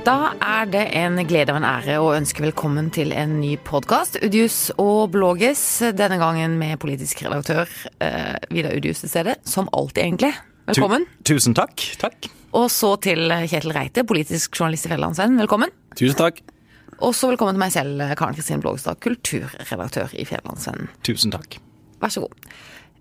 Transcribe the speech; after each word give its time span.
Da 0.00 0.30
er 0.40 0.68
det 0.72 0.86
en 0.96 1.18
glede 1.28 1.52
og 1.52 1.58
en 1.60 1.66
ære 1.68 1.98
å 2.00 2.12
ønske 2.16 2.40
velkommen 2.40 2.86
til 2.94 3.10
en 3.12 3.34
ny 3.42 3.50
podkast. 3.68 4.16
Udius 4.24 4.70
og 4.80 5.10
Blågis, 5.12 5.60
denne 5.92 6.16
gangen 6.20 6.54
med 6.60 6.78
politisk 6.80 7.20
redaktør 7.26 7.68
eh, 8.00 8.38
Vidar 8.48 8.78
Udius 8.78 9.02
til 9.04 9.12
stede. 9.12 9.34
Som 9.44 9.68
alltid, 9.76 10.00
egentlig. 10.06 10.30
Velkommen. 10.70 11.04
Tu 11.20 11.34
tusen 11.34 11.56
takk. 11.58 11.84
Takk. 12.00 12.30
Og 12.56 12.70
så 12.72 12.94
til 13.04 13.28
Kjetil 13.28 13.76
Reite, 13.76 14.06
politisk 14.08 14.56
journalist 14.56 14.88
i 14.88 14.94
Fjellandsvennen. 14.94 15.42
Velkommen. 15.44 15.74
Tusen 16.00 16.16
takk. 16.16 16.40
Og 17.04 17.12
så 17.16 17.28
velkommen 17.34 17.58
til 17.58 17.64
meg 17.66 17.76
selv, 17.76 18.00
Karen 18.16 18.38
Kristin 18.38 18.64
Blågestad, 18.64 19.02
kulturredaktør 19.04 20.16
i 20.16 20.24
Fjellandsvennen. 20.28 20.88
Tusen 21.04 21.36
takk. 21.36 21.60
Vær 22.00 22.16
så 22.16 22.24
god. 22.24 22.52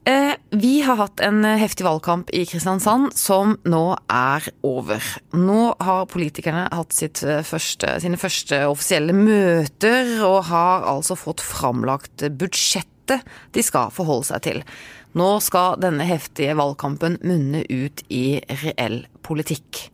Eh, 0.07 0.33
vi 0.49 0.81
har 0.81 0.95
hatt 0.95 1.19
en 1.19 1.43
heftig 1.43 1.83
valgkamp 1.85 2.29
i 2.33 2.45
Kristiansand 2.47 3.11
som 3.19 3.57
nå 3.67 3.83
er 4.07 4.45
over. 4.65 5.03
Nå 5.35 5.73
har 5.83 6.07
politikerne 6.09 6.67
hatt 6.71 6.95
eh, 7.03 7.41
første, 7.45 7.97
sine 8.01 8.19
første 8.19 8.61
offisielle 8.71 9.13
møter, 9.15 10.15
og 10.25 10.47
har 10.49 10.87
altså 10.89 11.19
fått 11.19 11.43
framlagt 11.43 12.25
budsjettet 12.39 13.25
de 13.53 13.65
skal 13.65 13.91
forholde 13.93 14.29
seg 14.29 14.45
til. 14.45 14.63
Nå 15.17 15.29
skal 15.41 15.79
denne 15.81 16.05
heftige 16.05 16.55
valgkampen 16.57 17.17
munne 17.25 17.65
ut 17.65 18.03
i 18.13 18.39
reell 18.63 19.01
politikk. 19.25 19.89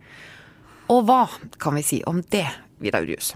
Og 0.92 1.08
hva 1.08 1.24
kan 1.58 1.80
vi 1.80 1.86
si 1.88 2.02
om 2.06 2.22
det, 2.32 2.46
Vidar 2.84 3.08
Udius? 3.08 3.34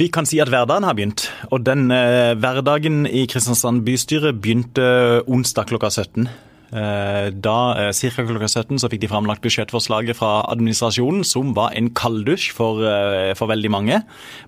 Vi 0.00 0.06
kan 0.08 0.24
si 0.24 0.38
at 0.40 0.48
hverdagen 0.48 0.86
har 0.88 0.94
begynt. 0.96 1.26
Og 1.52 1.60
den 1.66 1.90
eh, 1.92 2.32
hverdagen 2.40 3.02
i 3.04 3.26
Kristiansand 3.28 3.82
bystyre 3.84 4.32
begynte 4.32 4.86
onsdag 5.28 5.68
klokka 5.68 5.90
17. 5.92 6.24
Eh, 6.70 7.26
da 7.34 7.56
eh, 7.74 7.90
ca. 7.90 8.24
klokka 8.24 8.48
17 8.48 8.78
så 8.80 8.88
fikk 8.88 9.02
de 9.02 9.10
framlagt 9.10 9.42
budsjettforslaget 9.44 10.16
fra 10.16 10.46
administrasjonen, 10.54 11.24
som 11.26 11.50
var 11.56 11.74
en 11.76 11.90
kalddusj 11.92 12.48
for, 12.56 12.80
eh, 12.86 13.34
for, 13.36 13.50
veldig 13.50 13.72
mange. 13.74 14.00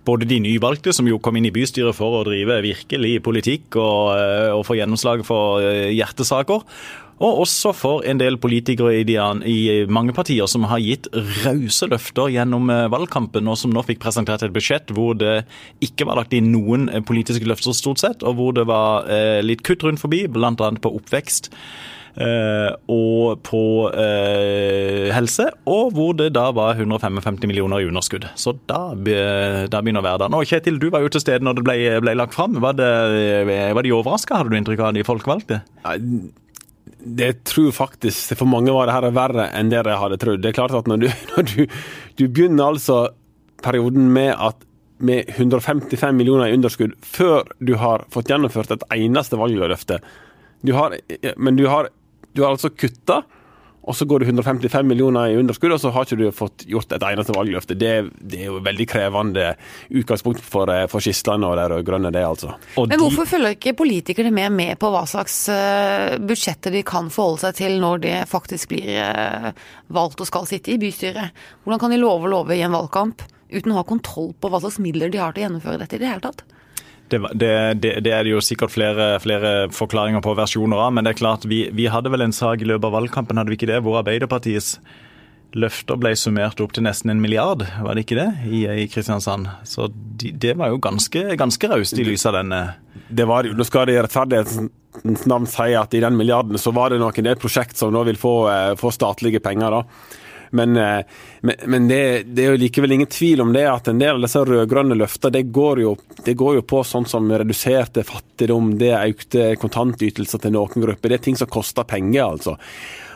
Både 0.08 0.28
de 0.30 0.40
nyvalgte, 0.40 0.94
som 0.96 1.10
jo 1.10 1.20
kom 1.20 1.36
inn 1.36 1.50
i 1.50 1.52
bystyret 1.52 1.98
for 1.98 2.22
å 2.22 2.24
drive 2.30 2.62
virkelig 2.64 3.18
politikk 3.26 3.76
og, 3.76 4.16
eh, 4.16 4.50
og 4.54 4.64
få 4.64 4.78
gjennomslag 4.80 5.26
for 5.26 5.60
eh, 5.60 5.92
hjertesaker. 5.92 6.64
Og 7.22 7.44
også 7.44 7.70
for 7.76 8.02
en 8.08 8.18
del 8.18 8.36
politikere 8.42 8.96
i, 8.98 9.04
de, 9.06 9.16
i 9.46 9.58
mange 9.86 10.14
partier 10.16 10.48
som 10.50 10.66
har 10.70 10.82
gitt 10.82 11.06
rause 11.44 11.86
løfter 11.90 12.32
gjennom 12.34 12.70
eh, 12.72 12.88
valgkampen, 12.92 13.46
og 13.46 13.58
som 13.60 13.74
nå 13.74 13.84
fikk 13.86 14.02
presentert 14.02 14.42
et 14.42 14.54
budsjett 14.54 14.90
hvor 14.94 15.14
det 15.18 15.42
ikke 15.84 16.08
var 16.08 16.18
lagt 16.18 16.34
inn 16.34 16.50
noen 16.54 16.88
eh, 16.90 17.04
politiske 17.06 17.46
løfter, 17.46 17.76
stort 17.78 18.02
sett, 18.02 18.26
og 18.26 18.38
hvor 18.40 18.58
det 18.58 18.66
var 18.70 19.06
eh, 19.06 19.38
litt 19.44 19.62
kutt 19.66 19.86
rundt 19.86 20.02
forbi, 20.02 20.24
bl.a. 20.32 20.52
på 20.52 20.96
oppvekst. 20.98 21.52
Uh, 22.12 22.68
og 22.92 23.38
på 23.40 23.88
uh, 23.88 25.06
helse, 25.16 25.46
og 25.64 25.94
hvor 25.96 26.10
det 26.12 26.26
da 26.36 26.50
var 26.52 26.76
155 26.76 27.38
millioner 27.48 27.80
i 27.80 27.86
underskudd. 27.88 28.26
Så 28.36 28.52
da, 28.68 28.92
da 28.92 29.80
begynner 29.80 30.04
hverdagen. 30.04 30.36
Og 30.36 30.44
Kjetil, 30.44 30.76
du 30.76 30.90
var 30.92 31.00
jo 31.06 31.08
til 31.14 31.24
stede 31.24 31.40
når 31.40 31.56
det 31.56 31.64
ble, 31.64 31.78
ble 32.04 32.16
lagt 32.20 32.36
fram. 32.36 32.60
Var, 32.60 32.76
det, 32.76 32.92
var 33.48 33.88
de 33.88 33.96
overraska, 33.96 34.42
hadde 34.42 34.52
du 34.52 34.60
inntrykk 34.60 34.84
av, 34.84 34.92
de 34.98 35.08
folkevalgte? 35.08 35.62
Det 37.02 37.44
tror 37.48 37.72
faktisk 37.74 38.36
For 38.38 38.48
mange 38.48 38.72
var 38.74 38.86
det 38.86 38.94
her 38.96 39.14
verre 39.14 39.48
enn 39.58 39.70
det 39.72 39.80
jeg 39.82 39.98
hadde 39.98 40.18
trodd. 40.22 40.42
Det 40.42 40.52
er 40.52 40.58
klart 40.58 40.74
at 40.76 40.90
når 40.90 41.02
du, 41.02 41.08
når 41.34 41.48
du, 41.50 41.60
du 42.18 42.24
begynner 42.28 42.72
altså 42.72 43.00
perioden 43.62 44.10
med 44.14 44.34
at 44.34 44.68
med 45.02 45.26
155 45.34 46.14
millioner 46.14 46.46
i 46.46 46.54
underskudd 46.54 46.92
før 47.02 47.48
du 47.58 47.74
har 47.80 48.04
fått 48.14 48.28
gjennomført 48.30 48.70
et 48.70 48.84
eneste 48.94 49.38
valgløfte. 49.38 49.98
men 51.36 51.56
du 51.58 51.66
har, 51.66 51.88
du 52.34 52.42
har 52.44 52.54
altså 52.54 52.70
kutta 52.70 53.24
og 53.82 53.96
så 53.98 54.06
går 54.06 54.22
det 54.22 54.28
155 54.30 54.86
millioner 54.86 55.32
i 55.32 55.36
underskudd, 55.40 55.72
og 55.74 55.80
så 55.82 55.90
har 55.90 56.06
ikke 56.06 56.18
du 56.20 56.28
fått 56.34 56.64
gjort 56.70 56.92
et 56.94 57.02
eneste 57.02 57.34
valgløfte. 57.34 57.74
Det, 57.78 57.90
det, 58.20 58.44
er 58.44 58.50
jo 58.52 58.60
et 58.60 58.66
veldig 58.68 58.86
krevende 58.90 59.48
utgangspunkt 59.90 60.44
for, 60.46 60.70
eh, 60.70 60.84
for 60.90 61.02
Skisland 61.02 61.42
og 61.48 61.56
de 61.58 61.66
rød-grønne, 61.72 62.12
det 62.14 62.22
altså. 62.26 62.54
Men 62.78 63.02
hvorfor 63.02 63.26
følger 63.26 63.56
ikke 63.56 63.74
politikerne 63.80 64.30
mer 64.34 64.54
med 64.54 64.78
på 64.78 64.92
hva 64.94 65.02
slags 65.10 65.40
uh, 65.50 66.14
budsjetter 66.22 66.74
de 66.76 66.84
kan 66.86 67.10
forholde 67.10 67.42
seg 67.48 67.58
til 67.58 67.76
når 67.82 68.04
de 68.06 68.14
faktisk 68.30 68.70
blir 68.70 68.94
uh, 69.02 69.50
valgt 69.90 70.22
og 70.22 70.30
skal 70.30 70.46
sitte 70.50 70.74
i 70.74 70.78
bystyret? 70.82 71.44
Hvordan 71.66 71.82
kan 71.82 71.94
de 71.94 72.02
love 72.02 72.28
og 72.28 72.34
love 72.36 72.54
i 72.54 72.62
en 72.62 72.78
valgkamp 72.78 73.26
uten 73.52 73.74
å 73.74 73.80
ha 73.80 73.86
kontroll 73.88 74.30
på 74.38 74.48
hva 74.48 74.62
slags 74.62 74.78
midler 74.82 75.10
de 75.10 75.20
har 75.20 75.34
til 75.34 75.42
å 75.42 75.48
gjennomføre 75.48 75.82
dette 75.82 75.98
i 75.98 76.04
det 76.04 76.12
hele 76.12 76.24
tatt? 76.30 76.46
Det, 77.12 77.52
det, 77.76 77.92
det, 78.04 78.12
er 78.12 78.24
det 78.24 78.32
jo 78.32 78.42
sikkert 78.44 78.72
flere, 78.74 79.14
flere, 79.22 79.52
forklaringer 79.74 80.24
på 80.24 80.34
versjoner 80.38 80.80
av. 80.80 80.92
Men 80.96 81.06
det 81.06 81.14
er 81.14 81.20
klart, 81.20 81.46
vi, 81.48 81.64
vi, 81.76 81.88
hadde 81.92 82.12
vel 82.12 82.24
en 82.26 82.36
sak 82.36 82.62
i 82.62 82.68
løpet 82.68 82.88
av 82.88 82.96
valgkampen 82.96 83.40
hadde 83.40 83.52
vi 83.52 83.60
ikke 83.60 83.70
det, 83.70 83.80
hvor 83.84 84.00
Arbeiderpartiets 84.00 84.76
løfter 85.58 85.98
ble 86.00 86.14
summert 86.16 86.60
opp 86.64 86.72
til 86.72 86.86
nesten 86.86 87.12
en 87.12 87.20
milliard, 87.20 87.64
var 87.84 87.96
det 87.96 88.06
ikke 88.06 88.16
det, 88.16 88.28
i, 88.48 88.62
i 88.64 88.86
Kristiansand? 88.88 89.50
Så 89.68 89.90
de, 89.92 90.32
det 90.32 90.54
var 90.60 90.72
jo 90.72 90.80
ganske, 90.82 91.26
ganske 91.38 91.68
raust 91.68 91.98
i 91.98 92.06
lys 92.08 92.24
av 92.30 92.38
denne 92.38 92.62
Det 93.12 93.26
var 93.28 93.44
jo, 93.44 93.52
Nå 93.58 93.66
skal 93.68 93.88
det 93.88 93.98
i 93.98 94.00
rettferdighetens 94.00 95.26
navn 95.28 95.48
si 95.48 95.72
at 95.76 95.94
i 95.96 96.02
den 96.04 96.16
milliarden 96.16 96.60
så 96.60 96.72
var 96.72 96.92
det 96.92 97.00
nok 97.02 97.20
en 97.20 97.28
del 97.28 97.38
prosjekt 97.40 97.80
som 97.80 97.92
nå 97.92 98.04
vil 98.08 98.20
få, 98.20 98.34
eh, 98.52 98.72
få 98.80 98.92
statlige 98.92 99.40
penger. 99.44 99.70
da. 99.70 99.84
Men, 100.52 100.76
eh, 100.76 101.04
men, 101.40 101.62
men 101.72 101.86
det, 101.88 102.00
det, 102.28 102.44
er 102.44 102.54
jo 102.54 102.62
likevel 102.62 102.96
ingen 102.98 103.10
tvil 103.12 103.40
om 103.44 103.54
det 103.54 103.64
at 103.68 103.88
en 103.88 104.02
del 104.02 104.18
av 104.18 104.26
disse 104.26 104.42
rød-grønne 104.48 104.98
løftene 105.00 105.38
det 105.38 105.46
det 105.46 106.34
går 106.38 106.56
jo 106.58 106.66
på 106.68 106.82
sånn 106.86 107.08
som 107.08 107.30
reduserte 107.30 108.04
fattigdom, 108.06 108.74
det 108.80 108.92
økte 108.98 109.54
kontantytelser 109.60 110.42
til 110.42 110.54
noen 110.56 110.84
grupper. 110.84 111.08
Det 111.08 111.20
er 111.20 111.24
ting 111.30 111.40
som 111.40 111.50
koster 111.50 111.88
penger, 111.88 112.26
altså. 112.26 112.58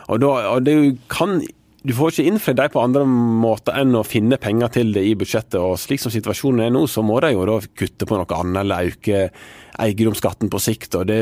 Og, 0.07 0.19
da, 0.23 0.33
og 0.55 0.65
det 0.65 0.75
kan 1.11 1.39
du 1.87 1.93
får 1.95 2.11
ikke 2.11 2.31
innfridd 2.31 2.57
dem 2.59 2.71
på 2.73 2.81
andre 2.83 3.05
måter 3.07 3.77
enn 3.79 3.95
å 3.95 4.03
finne 4.03 4.39
penger 4.41 4.73
til 4.79 4.89
det 4.95 5.05
i 5.07 5.13
budsjettet. 5.15 5.55
og 5.61 5.77
Slik 5.79 6.01
som 6.03 6.11
situasjonen 6.11 6.65
er 6.65 6.73
nå, 6.73 6.83
så 6.89 7.03
må 7.05 7.21
de 7.23 7.31
jo 7.31 7.45
da 7.47 7.61
kutte 7.79 8.07
på 8.09 8.17
noe 8.17 8.39
annet 8.39 8.63
eller 8.65 8.89
øke 8.91 9.21
eiendomsskatten 9.79 10.51
på 10.51 10.59
sikt. 10.63 10.97
og 10.99 11.07
det 11.07 11.21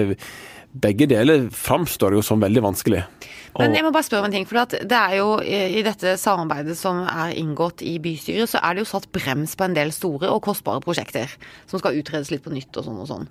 begge 0.82 1.08
deler 1.10 1.48
framstår 1.54 2.18
jo 2.18 2.24
som 2.26 2.42
veldig 2.44 2.64
vanskelig. 2.66 3.04
Men 3.56 3.76
jeg 3.78 3.86
må 3.86 3.92
bare 3.96 4.04
spørre 4.04 4.26
om 4.26 4.28
en 4.28 4.36
ting. 4.36 4.48
For 4.50 4.60
det 4.68 4.98
er 5.00 5.16
jo 5.22 5.30
i 5.40 5.84
dette 5.86 6.18
samarbeidet 6.20 6.76
som 6.80 7.04
er 7.08 7.36
inngått 7.40 7.86
i 7.88 7.96
bystyret, 8.04 8.52
så 8.52 8.60
er 8.60 8.76
det 8.76 8.84
jo 8.84 8.92
satt 8.92 9.08
brems 9.16 9.56
på 9.56 9.68
en 9.68 9.78
del 9.78 9.94
store 9.96 10.32
og 10.34 10.44
kostbare 10.44 10.84
prosjekter 10.84 11.32
som 11.70 11.80
skal 11.80 11.96
utredes 12.02 12.34
litt 12.34 12.44
på 12.44 12.54
nytt 12.54 12.76
og 12.76 12.90
sånn 12.90 13.02
og 13.06 13.10
sånn. 13.12 13.30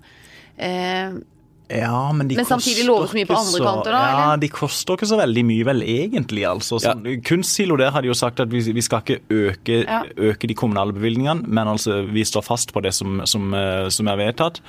Eh, 0.55 1.19
ja, 1.67 2.11
men 2.13 2.27
de 2.29 2.35
men 2.37 2.45
samtidig 2.45 2.83
lover 2.85 3.09
så 3.09 3.17
mye 3.17 3.25
på 3.25 3.33
andre 3.39 3.59
kanter, 3.63 3.95
da? 3.95 3.99
Ja, 4.05 4.17
eller? 4.25 4.41
de 4.43 4.49
koster 4.53 4.99
ikke 4.99 5.07
så 5.09 5.17
veldig 5.17 5.43
mye, 5.49 5.65
vel 5.65 5.81
egentlig, 5.81 6.43
altså. 6.45 6.77
Så, 6.77 6.91
ja. 6.93 7.15
Kunstsilo 7.25 7.77
der 7.81 7.93
hadde 7.95 8.09
jo 8.11 8.17
sagt 8.17 8.41
at 8.43 8.51
vi, 8.53 8.61
vi 8.75 8.83
skal 8.85 9.01
ikke 9.01 9.17
øke, 9.33 9.79
ja. 9.81 10.03
øke, 10.13 10.45
de 10.45 10.57
kommunale 10.57 10.93
bevilgningene, 10.93 11.47
men 11.47 11.71
altså 11.71 12.03
vi 12.05 12.21
står 12.27 12.45
fast 12.45 12.73
på 12.75 12.83
det 12.85 12.93
som, 12.93 13.23
som, 13.25 13.47
eh, 13.57 13.87
som 13.89 14.11
er 14.11 14.19
vedtatt. 14.19 14.59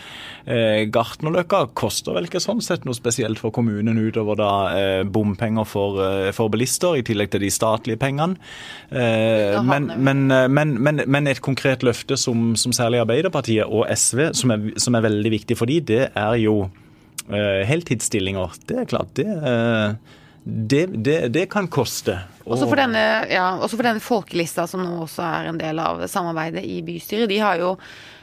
Eh, 0.48 0.86
Gartnerløkka 0.92 1.66
koster 1.76 2.16
vel 2.16 2.30
ikke 2.30 2.40
sånn 2.40 2.64
sett 2.64 2.88
noe 2.88 2.96
spesielt 2.96 3.42
for 3.42 3.52
kommunen 3.52 4.00
utover 4.00 4.40
da 4.40 4.50
eh, 4.72 5.02
bompenger 5.04 5.68
for, 5.68 6.00
eh, 6.00 6.30
for, 6.36 6.48
bilister, 6.54 6.96
i 6.96 7.04
tillegg 7.04 7.34
til 7.34 7.44
de 7.44 7.52
statlige 7.52 8.00
pengene. 8.00 8.40
Eh, 8.88 9.60
men, 9.68 9.92
men, 10.00 10.24
eh, 10.32 10.48
men, 10.48 10.78
men, 10.80 11.28
et 11.28 11.44
konkret 11.44 11.84
løfte 11.84 12.16
som, 12.16 12.54
som 12.56 12.72
særlig 12.72 13.04
Arbeiderpartiet 13.04 13.68
og 13.68 13.84
SV, 13.92 14.30
som 14.32 14.56
er, 14.56 14.66
som 14.80 14.96
er 14.96 15.04
veldig 15.10 15.36
viktig 15.36 15.60
for 15.60 15.68
de, 15.68 15.82
det 15.84 16.02
er 16.16 16.40
jo 16.40 16.62
Eh, 16.64 16.85
heltidsstillinger, 17.28 18.54
det 18.68 18.78
er 18.82 18.88
klart, 18.90 19.14
det, 19.18 19.26
eh, 19.26 20.18
det, 20.44 20.82
det, 20.86 21.16
det 21.34 21.46
kan 21.50 21.68
koste. 21.68 22.20
Også 22.46 22.68
for, 22.68 22.78
denne, 22.78 23.00
ja, 23.32 23.48
også 23.58 23.74
for 23.74 23.88
denne 23.88 24.02
folkelista, 24.02 24.68
som 24.70 24.84
nå 24.84 25.00
også 25.02 25.24
er 25.26 25.48
en 25.50 25.58
del 25.58 25.80
av 25.82 26.04
samarbeidet 26.10 26.62
i 26.62 26.78
bystyret. 26.86 27.26
De 27.26 27.40
har 27.42 27.58
jo 27.58 27.72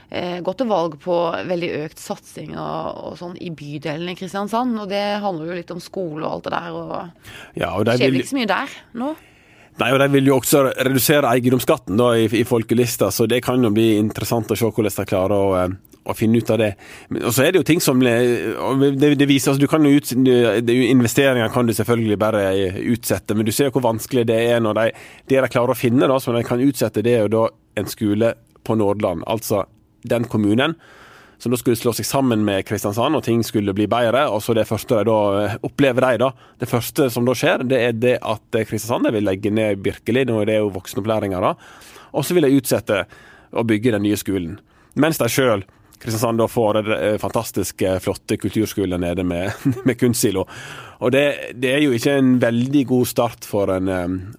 eh, 0.08 0.40
gått 0.46 0.62
til 0.62 0.70
valg 0.72 0.96
på 1.04 1.18
veldig 1.50 1.72
økt 1.82 2.00
satsing 2.00 2.56
og, 2.56 3.04
og, 3.10 3.20
sånn 3.20 3.36
i 3.44 3.52
bydelen 3.52 4.14
i 4.14 4.16
Kristiansand. 4.16 4.80
Og 4.80 4.88
det 4.94 5.04
handler 5.26 5.52
jo 5.52 5.60
litt 5.60 5.76
om 5.76 5.84
skole 5.84 6.24
og 6.24 6.38
alt 6.38 6.48
det 6.48 6.56
der. 6.56 6.80
Og, 6.80 7.30
ja, 7.60 7.74
og 7.76 7.84
det 7.90 8.00
skjer 8.00 8.16
vil... 8.16 8.24
ikke 8.24 8.32
så 8.32 8.40
mye 8.40 8.52
der 8.54 8.82
nå? 9.04 9.14
Nei, 9.82 9.90
og 9.90 10.00
De 10.00 10.08
vil 10.14 10.30
jo 10.30 10.38
også 10.38 10.68
redusere 10.70 11.32
eiendomsskatten 11.34 11.98
da, 11.98 12.12
i, 12.16 12.28
i 12.30 12.46
folkelista, 12.46 13.10
så 13.12 13.26
det 13.28 13.42
kan 13.44 13.64
jo 13.66 13.74
bli 13.74 13.96
interessant 13.98 14.52
å 14.54 14.56
se 14.56 14.70
hvordan 14.70 14.94
de 14.94 15.06
klarer 15.10 15.34
å 15.34 15.64
å 16.04 16.16
finne 16.18 16.40
ut 16.42 16.50
av 16.52 16.60
det. 16.60 16.72
Og 17.22 17.32
så 17.32 17.46
er 17.46 17.54
det 17.54 17.62
jo 17.62 17.68
ting 17.68 17.82
som 17.84 18.00
Det, 18.04 19.14
det 19.16 19.28
viser 19.30 19.54
altså, 19.54 19.62
du 19.62 19.70
kan 19.72 19.86
jo 19.88 19.98
ut, 19.98 20.12
Investeringer 20.12 21.52
kan 21.54 21.68
du 21.68 21.74
selvfølgelig 21.74 22.18
bare 22.20 22.42
utsette, 22.94 23.36
men 23.36 23.48
du 23.48 23.52
ser 23.56 23.70
jo 23.70 23.78
hvor 23.78 23.88
vanskelig 23.88 24.26
det 24.28 24.40
er 24.52 24.64
når 24.64 24.80
de, 24.80 24.88
det 25.32 25.44
de 25.46 25.52
klarer 25.54 25.76
å 25.76 25.78
finne, 25.78 26.10
da, 26.10 26.20
som 26.20 26.36
de 26.36 26.44
kan 26.48 26.64
utsette, 26.64 27.04
det 27.06 27.16
er 27.16 27.24
jo 27.28 27.36
da 27.38 27.46
en 27.80 27.90
skole 27.90 28.34
på 28.64 28.76
Nordland. 28.80 29.24
Altså 29.28 29.64
den 30.04 30.28
kommunen 30.28 30.76
som 31.44 31.52
da 31.52 31.58
skulle 31.60 31.76
slå 31.76 31.92
seg 31.96 32.08
sammen 32.08 32.46
med 32.48 32.64
Kristiansand, 32.64 33.18
og 33.18 33.26
ting 33.26 33.42
skulle 33.44 33.74
bli 33.76 33.88
bedre. 33.92 34.30
og 34.32 34.40
så 34.44 34.54
Det 34.56 34.68
første 34.68 35.02
de 35.02 35.10
da 35.10 35.58
opplever 35.68 36.06
de 36.06 36.22
da, 36.22 36.30
det 36.60 36.70
første 36.72 37.10
som 37.12 37.26
da 37.28 37.36
skjer, 37.36 37.66
det 37.68 37.80
er 37.84 37.92
det 37.92 38.14
at 38.22 38.60
Kristiansand 38.64 39.12
vil 39.12 39.28
legge 39.28 39.52
ned 39.52 39.82
Birkelid, 39.84 40.32
og 40.32 40.46
det 40.48 40.56
er 40.56 40.64
jo 40.64 40.72
voksenopplæringa. 40.72 41.56
Og 42.14 42.24
så 42.24 42.34
vil 42.34 42.48
de 42.48 42.56
utsette 42.56 43.04
å 43.52 43.66
bygge 43.68 43.92
den 43.92 44.06
nye 44.08 44.20
skolen. 44.20 44.60
Mens 44.96 45.20
de 45.20 45.28
sjøl 45.28 45.66
Kristiansand 46.04 46.42
da 46.42 46.48
får 46.52 46.80
den 46.80 47.20
fantastiske, 47.22 47.98
flotte 48.04 48.38
kulturskolen 48.38 49.02
nede 49.02 49.24
med, 49.24 49.52
med 49.88 50.00
kunstsilo. 50.00 50.46
Og 51.04 51.12
det, 51.12 51.24
det, 51.60 51.72
er 51.74 51.84
jo 51.84 51.96
ikke 51.96 52.18
en 52.20 52.36
veldig 52.40 52.84
god 52.88 53.08
start 53.10 53.48
for 53.48 53.72
en, 53.76 53.90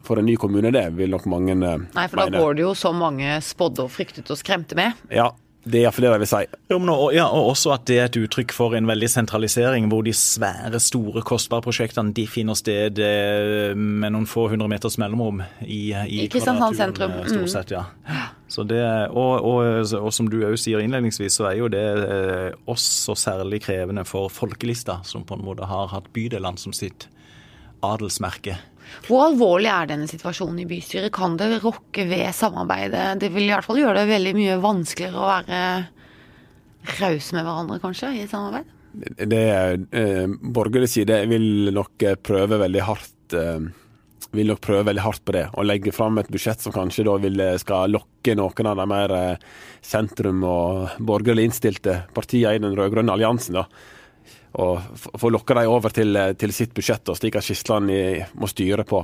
for 0.05 0.20
en 0.20 0.28
ny 0.28 0.37
kommune, 0.40 0.72
det 0.72 0.87
vil 0.96 1.12
nok 1.12 1.26
mange 1.28 1.56
mene. 1.56 1.88
Nei, 1.96 2.06
for 2.08 2.22
da 2.22 2.28
mene. 2.28 2.40
går 2.44 2.58
det 2.58 2.64
jo 2.66 2.75
så 2.78 2.93
mange 2.96 3.40
spådde 3.44 3.84
og 3.84 3.93
fryktet 3.93 4.31
og 4.32 4.40
skremte 4.40 4.78
med. 4.78 5.00
Ja, 5.12 5.31
det 5.64 5.78
er 5.78 5.87
iallfall 5.87 6.05
det 6.05 6.11
jeg 6.11 6.20
vil 6.22 6.28
si. 6.28 6.40
Jo, 6.70 6.78
men, 6.82 6.90
og, 6.93 7.06
ja, 7.16 7.25
og 7.32 7.50
også 7.55 7.72
at 7.72 7.87
det 7.88 7.96
er 7.96 8.08
et 8.11 8.19
uttrykk 8.20 8.52
for 8.52 8.76
en 8.76 8.88
veldig 8.88 9.08
sentralisering, 9.08 9.88
hvor 9.88 10.05
de 10.05 10.12
svære, 10.16 10.81
store, 10.82 11.22
kostbare 11.25 11.64
prosjektene 11.64 12.12
de 12.16 12.26
finner 12.28 12.58
sted 12.58 13.00
eh, 13.00 13.72
med 13.72 14.12
noen 14.12 14.28
få 14.28 14.46
hundre 14.52 14.69
meters 14.69 14.99
mellomrom 15.00 15.40
i, 15.64 15.94
i, 16.05 16.25
I 16.25 16.28
Kristiansand 16.32 16.76
sentrum. 16.76 17.16
Eh, 17.22 17.31
stort 17.32 17.55
sett, 17.55 17.72
ja. 17.72 17.87
Så 18.55 18.66
det, 18.69 18.82
og, 19.11 19.40
og, 19.40 19.94
og 19.99 20.12
som 20.14 20.28
du 20.31 20.43
òg 20.44 20.58
sier 20.61 20.84
innledningsvis, 20.84 21.40
så 21.40 21.49
er 21.49 21.58
jo 21.62 21.72
det 21.72 21.84
eh, 22.05 22.50
også 22.70 23.17
særlig 23.19 23.64
krevende 23.64 24.05
for 24.08 24.28
Folkelista, 24.32 25.00
som 25.08 25.25
på 25.25 25.38
en 25.38 25.49
måte 25.49 25.67
har 25.70 25.88
hatt 25.96 26.12
bydelene 26.14 26.60
som 26.60 26.76
sitt 26.76 27.08
adelsmerke. 27.94 28.56
Hvor 29.06 29.25
alvorlig 29.26 29.70
er 29.72 29.88
denne 29.90 30.08
situasjonen 30.08 30.62
i 30.62 30.69
bystyret? 30.70 31.12
Kan 31.14 31.38
det 31.40 31.50
rokke 31.64 32.06
ved 32.08 32.28
samarbeidet? 32.36 33.06
Det 33.20 33.32
vil 33.34 33.48
i 33.48 33.52
hvert 33.52 33.66
fall 33.66 33.81
gjøre 33.81 34.02
det 34.02 34.12
veldig 34.12 34.34
mye 34.38 34.58
vanskeligere 34.62 35.20
å 35.20 35.31
være 35.31 35.60
rause 37.00 37.36
med 37.36 37.46
hverandre, 37.46 37.81
kanskje, 37.82 38.12
i 38.20 38.26
samarbeid? 38.31 38.70
Det 39.26 39.46
eh, 39.98 40.26
Borgerlig 40.54 40.92
side 40.92 41.25
vil 41.26 41.72
nok 41.75 42.04
prøve 42.22 42.60
veldig 42.60 42.84
hardt 42.86 43.34
eh, 43.34 43.72
vil 44.34 44.50
nok 44.50 44.62
prøve 44.64 44.88
veldig 44.88 45.04
hardt 45.04 45.25
på 45.26 45.34
det, 45.36 45.44
og 45.54 45.66
legge 45.69 45.94
fram 45.94 46.19
et 46.19 46.31
budsjett 46.32 46.62
som 46.62 46.75
kanskje 46.75 47.06
da 47.06 47.16
vil, 47.22 47.40
eh, 47.40 47.56
skal 47.60 47.92
lokke 47.94 48.36
noen 48.38 48.70
av 48.70 48.76
de 48.81 48.86
mer 48.90 49.14
eh, 49.14 49.36
sentrum- 49.82 50.44
og 50.44 50.96
borgerlig 50.98 51.48
innstilte 51.48 52.04
partiene 52.14 52.56
i 52.56 52.62
den 52.62 52.76
rød-grønne 52.76 53.12
alliansen. 53.12 53.54
da 53.54 53.66
og 54.55 54.99
få 55.19 55.31
lokka 55.35 55.56
dem 55.59 55.71
over 55.73 55.91
til, 55.91 56.15
til, 56.39 56.53
sitt 56.55 56.75
budsjett, 56.77 57.09
og 57.11 57.19
slik 57.19 57.35
at 57.41 57.47
Skisland 57.47 57.91
må 58.39 58.47
styre 58.51 58.85
på 58.87 59.01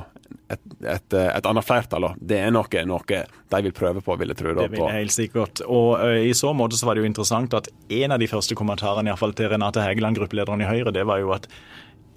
et, 0.51 0.63
et, 0.87 1.17
et 1.17 1.49
annet 1.51 1.67
flertall. 1.67 2.07
Det 2.15 2.39
er 2.39 2.53
noe, 2.55 2.85
noe, 2.87 3.03
de 3.51 3.61
vil 3.67 3.75
prøve 3.75 4.03
på, 4.07 4.15
vil 4.21 4.31
jeg 4.31 4.39
tro. 4.39 4.55
det 4.55 4.69
vil 4.71 4.85
jeg 4.85 4.97
helt 5.01 5.17
sikkert. 5.17 5.65
Og 5.67 5.99
ø, 5.99 6.15
I 6.23 6.33
så 6.39 6.55
måte 6.55 6.79
så 6.79 6.87
var 6.87 6.95
det 6.95 7.05
jo 7.05 7.11
interessant 7.11 7.59
at 7.59 7.71
en 7.91 8.15
av 8.15 8.23
de 8.23 8.31
første 8.31 8.55
kommentarene 8.59 9.11
i 9.11 9.19
fall 9.19 9.35
til 9.35 9.51
Renate 9.51 9.83
Hegeland, 9.83 10.21
gruppelederen 10.21 10.63
i 10.63 10.71
Høyre, 10.71 10.95
det 10.95 11.07
var 11.11 11.23
jo 11.23 11.35
at 11.35 11.51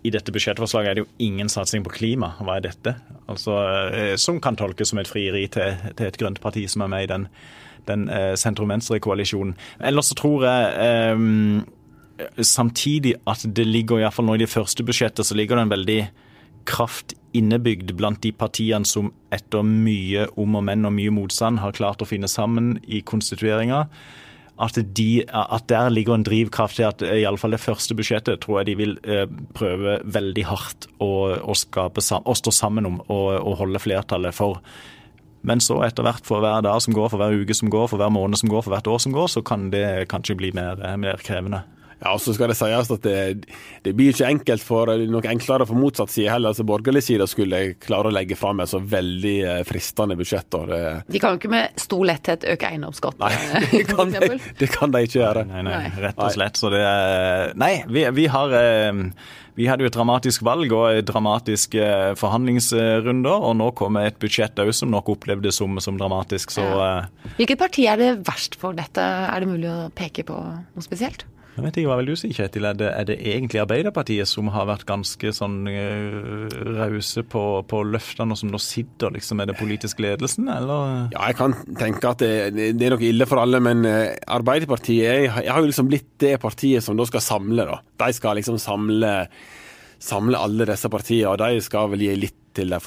i 0.03 0.11
dette 0.11 0.33
budsjettforslaget 0.35 0.91
er 0.91 0.97
det 0.99 1.05
jo 1.05 1.11
ingen 1.25 1.49
satsing 1.49 1.85
på 1.85 1.93
klima. 1.95 2.33
Hva 2.43 2.59
er 2.59 2.67
dette? 2.67 2.97
Altså, 3.25 3.57
ø, 3.89 4.07
Som 4.21 4.41
kan 4.43 4.59
tolkes 4.59 4.93
som 4.93 5.01
et 5.01 5.09
frieri 5.09 5.47
til, 5.49 5.77
til, 5.97 6.09
et 6.09 6.19
grønt 6.21 6.41
parti 6.43 6.67
som 6.69 6.85
er 6.85 6.93
med 6.93 7.07
i 7.07 7.13
den, 7.13 7.29
den 7.89 8.09
sentrum-venstre-koalisjonen. 8.37 9.55
Ellers 9.81 10.13
så 10.13 10.19
tror 10.21 10.45
jeg 10.45 11.15
um, 11.17 11.63
samtidig 12.41 13.15
at 13.29 13.45
det 13.45 13.65
ligger, 13.67 13.99
i 13.99 14.05
hvert 14.05 14.15
fall 14.15 14.27
nå 14.27 14.37
i 14.37 14.43
de 14.43 14.49
første 14.49 14.85
budsjettene, 14.85 15.25
så 15.25 15.37
ligger 15.37 15.57
det 15.57 15.65
en 15.65 15.73
veldig 15.73 16.01
kraft 16.69 17.15
innebygd 17.35 17.95
blant 17.97 18.21
de 18.23 18.31
partiene 18.35 18.87
som 18.87 19.09
etter 19.33 19.65
mye 19.65 20.27
om 20.39 20.59
og 20.59 20.65
men 20.67 20.85
og 20.87 20.93
mye 20.95 21.13
motstand 21.13 21.59
har 21.63 21.75
klart 21.75 22.03
å 22.03 22.07
finne 22.07 22.29
sammen 22.31 22.77
i 22.85 23.01
konstitueringa. 23.01 23.87
At, 24.63 24.77
de, 24.77 25.23
at 25.25 25.65
der 25.67 25.89
ligger 25.89 26.13
en 26.13 26.23
drivkraft 26.23 26.77
til 26.77 26.85
at 26.85 27.01
i 27.01 27.23
alle 27.25 27.41
fall 27.41 27.55
det 27.55 27.63
første 27.63 27.97
budsjettet 27.97 28.43
tror 28.43 28.59
jeg 28.61 28.69
de 28.69 28.75
vil 28.83 28.93
eh, 29.01 29.25
prøve 29.57 29.97
veldig 30.05 30.43
hardt 30.45 30.85
å, 31.01 31.09
å, 31.41 31.55
skape, 31.57 32.03
å 32.21 32.35
stå 32.37 32.53
sammen 32.53 32.85
om 32.85 32.99
og 33.09 33.55
holde 33.57 33.81
flertallet 33.81 34.37
for. 34.37 34.61
Men 35.43 35.59
så 35.59 35.81
etter 35.83 36.05
hvert, 36.05 36.23
for 36.23 36.45
hver 36.45 36.61
dag 36.63 36.77
som 36.85 36.93
går, 36.95 37.09
for 37.11 37.19
hver 37.19 37.33
uke 37.35 37.57
som 37.57 37.71
går, 37.73 37.89
for 37.91 37.99
hver 37.99 38.13
måned 38.13 38.39
som 38.39 38.51
går, 38.51 38.63
for 38.63 38.75
hvert 38.75 38.87
år 38.93 39.01
som 39.03 39.15
går, 39.15 39.27
så 39.33 39.41
kan 39.43 39.67
det 39.73 40.05
kanskje 40.13 40.37
bli 40.39 40.53
mer, 40.55 40.79
mer 41.01 41.19
krevende. 41.25 41.65
Ja, 42.03 42.13
og 42.13 42.19
så 42.19 42.33
skal 42.35 42.51
det 42.51 42.57
sies 42.59 42.89
at 42.91 43.05
det, 43.05 43.45
det 43.85 43.93
blir 43.95 44.11
ikke 44.11 44.27
enkelt 44.27 44.63
for 44.65 44.91
noe 45.07 45.29
enklere 45.31 45.67
for 45.69 45.79
motsatt 45.79 46.11
side 46.11 46.31
heller. 46.33 46.51
altså 46.51 46.65
Borgerlig 46.67 47.03
side 47.05 47.27
skulle 47.31 47.61
klare 47.83 48.11
å 48.11 48.13
legge 48.13 48.35
fram 48.39 48.59
et 48.59 48.71
så 48.71 48.81
veldig 48.81 49.35
eh, 49.47 49.61
fristende 49.67 50.17
budsjett. 50.19 50.51
De 50.51 51.21
kan 51.21 51.35
jo 51.35 51.41
ikke 51.41 51.53
med 51.53 51.79
stor 51.79 52.03
letthet 52.09 52.43
øke 52.53 52.73
eiendomsskatten, 52.73 53.23
Nei, 53.23 53.61
det 53.77 53.85
kan, 53.87 54.11
de, 54.11 54.41
det 54.59 54.69
kan 54.73 54.91
de 54.91 55.05
ikke 55.07 55.21
gjøre. 55.21 55.45
Nei, 55.47 55.63
nei, 55.69 55.79
rett 56.03 56.19
og 56.19 56.35
slett. 56.35 56.59
Så 56.59 56.73
det 56.73 56.83
Nei, 57.59 57.73
vi, 57.87 58.03
vi 58.15 58.27
har 58.31 58.53
eh, 58.57 59.01
vi 59.53 59.67
hadde 59.69 59.85
jo 59.85 59.89
et 59.91 59.95
dramatisk 59.95 60.41
valg 60.45 60.71
og 60.73 61.03
dramatiske 61.05 61.83
forhandlingsrunder, 62.17 63.45
og 63.45 63.53
nå 63.59 63.69
kommer 63.77 64.07
et 64.09 64.17
budsjett 64.21 64.57
òg 64.59 64.71
som 64.73 64.89
nok 64.93 65.11
opplevdes 65.13 65.61
som, 65.61 65.77
som 65.83 65.99
dramatisk. 65.99 66.55
Så, 66.55 66.63
ja. 66.65 67.35
Hvilket 67.37 67.61
parti 67.61 67.85
er 67.89 68.01
det 68.01 68.09
verst 68.25 68.57
for 68.59 68.73
dette? 68.77 69.03
Er 69.03 69.43
det 69.43 69.51
mulig 69.51 69.69
å 69.69 69.91
peke 69.93 70.25
på 70.25 70.39
noe 70.41 70.85
spesielt? 70.85 71.27
Jeg 71.53 71.63
vet 71.65 71.77
ikke, 71.77 71.89
Hva 71.91 71.97
vil 71.99 72.09
du 72.09 72.17
si, 72.17 72.31
Kjetil? 72.33 72.65
Er 72.65 72.77
det, 72.77 72.89
er 72.89 73.07
det 73.09 73.17
egentlig 73.21 73.61
Arbeiderpartiet 73.61 74.29
som 74.29 74.49
har 74.53 74.67
vært 74.69 74.87
ganske 74.89 75.33
sånn 75.37 75.59
uh, 75.69 76.55
rause 76.79 77.23
på, 77.29 77.43
på 77.69 77.81
løftene, 77.93 78.37
som 78.39 78.49
nå 78.49 78.61
sitter 78.61 79.13
liksom 79.13 79.41
med 79.41 79.51
den 79.51 79.59
politiske 79.59 80.03
ledelsen, 80.05 80.49
eller? 80.49 81.09
Ja, 81.13 81.27
jeg 81.29 81.39
kan 81.39 81.57
tenke 81.79 82.13
at 82.13 82.23
det, 82.23 82.73
det 82.79 82.87
er 82.87 82.95
nok 82.95 83.05
ille 83.05 83.29
for 83.29 83.43
alle, 83.43 83.61
men 83.63 83.85
uh, 83.85 84.13
Arbeiderpartiet 84.33 85.03
jeg, 85.03 85.29
jeg 85.29 85.51
har 85.53 85.61
jo 85.61 85.69
liksom 85.69 85.91
blitt 85.91 86.09
det 86.23 86.37
partiet 86.41 86.85
som 86.85 86.97
da 86.97 87.05
skal 87.09 87.25
samle, 87.25 87.67
da. 87.69 87.81
De 88.03 88.15
skal 88.17 88.39
liksom 88.39 88.57
samle 88.61 89.13
samle 90.03 90.39
alle 90.39 90.67
disse 90.67 90.89
partiene, 90.91 91.31
og 91.31 91.39
de 91.41 91.61
skal 91.63 91.91
vel 91.93 92.03
gi 92.03 92.15
litt 92.19 92.39
til 92.53 92.69
de, 92.69 92.77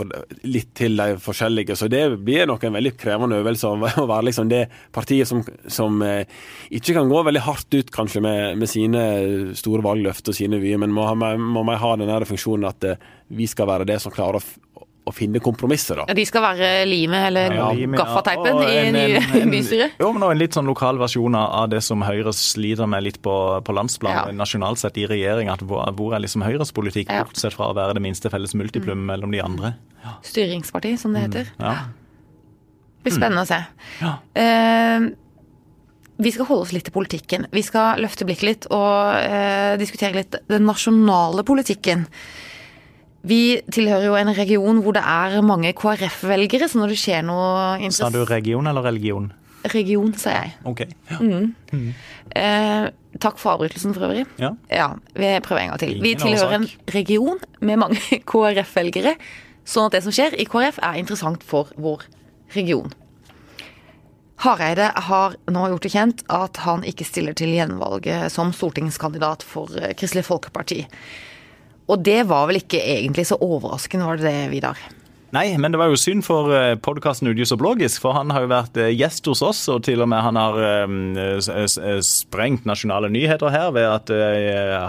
litt 0.47 0.69
til 0.79 0.99
de 0.99 1.17
forskjellige. 1.19 1.77
Så 1.79 1.89
det 1.91 2.03
blir 2.23 2.47
nok 2.47 2.63
en 2.69 2.77
veldig 2.77 2.93
krevende 3.01 3.41
øvelse 3.41 3.73
å 3.73 4.07
være 4.07 4.29
liksom 4.29 4.51
det 4.53 4.67
partiet 4.95 5.29
som, 5.29 5.43
som 5.67 5.99
eh, 6.07 6.29
ikke 6.77 6.95
kan 6.99 7.11
gå 7.11 7.23
veldig 7.27 7.43
hardt 7.47 7.75
ut 7.75 7.91
kanskje 7.95 8.23
med, 8.25 8.61
med 8.61 8.71
sine 8.71 9.03
store 9.59 9.83
valgløfter 9.87 10.35
og 10.35 10.39
sine 10.39 10.61
vyer, 10.63 10.79
men 10.83 10.95
må, 10.95 11.09
må, 11.17 11.65
må 11.67 11.81
ha 11.81 11.97
den 11.99 12.31
funksjonen 12.31 12.71
at 12.71 12.87
eh, 12.87 13.11
vi 13.35 13.49
skal 13.51 13.71
være 13.73 13.89
det 13.89 13.99
som 14.03 14.15
klarer 14.15 14.39
å 14.39 14.75
å 15.06 15.12
finne 15.14 15.41
kompromisser, 15.43 16.00
da. 16.00 16.05
Ja, 16.11 16.17
De 16.19 16.25
skal 16.26 16.43
være 16.43 16.69
limet 16.88 17.29
eller 17.29 17.55
ja, 17.55 17.67
gaffateipen 17.94 18.58
ja. 18.64 18.70
i 18.75 18.94
nye 18.94 19.43
bystyret? 19.53 19.99
Jo, 20.03 20.11
men 20.14 20.25
en 20.26 20.41
litt 20.41 20.56
sånn 20.56 20.67
lokal 20.67 20.99
versjon 20.99 21.37
av 21.38 21.69
det 21.70 21.82
som 21.87 22.03
Høyre 22.03 22.32
sliter 22.35 22.88
med 22.91 23.05
litt 23.06 23.20
på, 23.23 23.35
på 23.62 23.76
landsplan, 23.76 24.17
ja. 24.17 24.25
nasjonalt 24.35 24.82
sett 24.82 24.99
i 24.99 25.06
regjering. 25.06 25.50
at 25.53 25.62
Hvor, 25.67 25.87
er 25.87 26.25
liksom 26.25 26.43
Høyres 26.47 26.75
politikk, 26.75 27.12
ja. 27.12 27.23
bortsett 27.26 27.55
fra 27.55 27.70
å 27.70 27.76
være 27.76 27.94
det 27.99 28.03
minste 28.03 28.32
felles 28.32 28.56
multiplum 28.58 29.05
mm. 29.05 29.06
mellom 29.12 29.37
de 29.37 29.44
andre? 29.44 29.76
Ja. 30.03 30.17
Styringsparti, 30.26 30.97
som 30.99 31.14
det 31.14 31.23
mm. 31.23 31.29
heter. 31.29 31.52
Mm. 31.55 31.69
Ja. 31.69 31.76
Det 32.97 33.06
blir 33.06 33.17
spennende 33.20 33.47
å 33.47 33.50
se. 33.50 33.61
Ja. 34.02 34.17
Uh, 34.35 35.06
vi 36.17 36.32
skal 36.32 36.49
holde 36.49 36.67
oss 36.67 36.75
litt 36.75 36.88
til 36.88 36.97
politikken. 36.97 37.47
Vi 37.55 37.62
skal 37.62 38.02
løfte 38.02 38.26
blikket 38.26 38.49
litt 38.49 38.69
og 38.75 39.14
uh, 39.14 39.76
diskutere 39.79 40.25
litt 40.25 40.41
den 40.50 40.67
nasjonale 40.67 41.47
politikken. 41.47 42.09
Vi 43.26 43.58
tilhører 43.75 44.06
jo 44.06 44.14
en 44.19 44.31
region 44.37 44.82
hvor 44.84 44.94
det 44.94 45.02
er 45.02 45.40
mange 45.43 45.73
KrF-velgere, 45.76 46.69
så 46.70 46.78
når 46.78 46.94
det 46.94 47.00
skjer 47.00 47.25
noe 47.26 47.90
Sa 47.95 48.11
du 48.14 48.23
region 48.28 48.66
eller 48.71 48.87
religion? 48.87 49.33
Region, 49.73 50.12
sa 50.14 50.37
jeg. 50.37 50.52
Ok. 50.68 50.85
Ja. 51.11 51.18
Mm. 51.18 51.49
Mm. 51.73 51.88
Eh, 52.38 52.85
takk 53.18 53.40
for 53.42 53.56
avbrytelsen 53.56 53.97
for 53.97 54.06
øvrig. 54.06 54.26
Ja. 54.38 54.52
ja 54.71 54.92
vi 55.16 55.33
prøver 55.42 55.64
en 55.64 55.73
gang 55.73 55.83
til. 55.83 55.97
Ingen 55.97 56.04
vi 56.04 56.14
tilhører 56.21 56.61
en 56.61 56.68
region 56.95 57.42
med 57.61 57.83
mange 57.83 57.99
KrF-velgere, 58.30 59.16
sånn 59.66 59.90
at 59.90 59.99
det 59.99 60.04
som 60.06 60.14
skjer 60.14 60.38
i 60.38 60.47
KrF 60.47 60.78
er 60.87 61.00
interessant 61.02 61.42
for 61.47 61.75
vår 61.75 62.06
region. 62.54 62.95
Hareide 64.45 64.92
har 65.09 65.35
nå 65.50 65.68
gjort 65.73 65.87
det 65.87 65.95
kjent 65.97 66.26
at 66.30 66.61
han 66.62 66.85
ikke 66.87 67.06
stiller 67.09 67.35
til 67.35 67.54
gjenvalget 67.56 68.30
som 68.30 68.52
stortingskandidat 68.54 69.42
for 69.42 69.73
Kristelig 69.97 70.28
Folkeparti. 70.28 70.85
Og 71.87 72.02
det 72.02 72.23
var 72.26 72.49
vel 72.50 72.61
ikke 72.61 72.83
egentlig 72.83 73.28
så 73.28 73.38
overraskende, 73.38 74.07
var 74.09 74.19
det 74.19 74.31
det, 74.31 74.47
Vidar? 74.52 74.81
Nei, 75.35 75.50
men 75.59 75.75
det 75.75 75.78
var 75.81 75.90
jo 75.90 75.99
synd 75.99 76.23
for 76.25 76.52
eh, 76.55 76.78
podkasten 76.81 77.28
Udius 77.28 77.52
og 77.52 77.61
Blogisk, 77.61 77.99
for 78.05 78.14
han 78.16 78.31
har 78.33 78.45
jo 78.45 78.50
vært 78.52 78.78
eh, 78.81 78.93
gjest 78.95 79.26
hos 79.28 79.43
oss, 79.45 79.64
og 79.73 79.83
til 79.85 80.05
og 80.05 80.09
med 80.11 80.23
han 80.23 80.38
har 80.38 80.59
um, 80.87 81.19
sprengt 82.07 82.66
nasjonale 82.69 83.11
nyheter 83.12 83.50
her 83.52 83.73
ved 83.75 83.88
at 83.90 84.12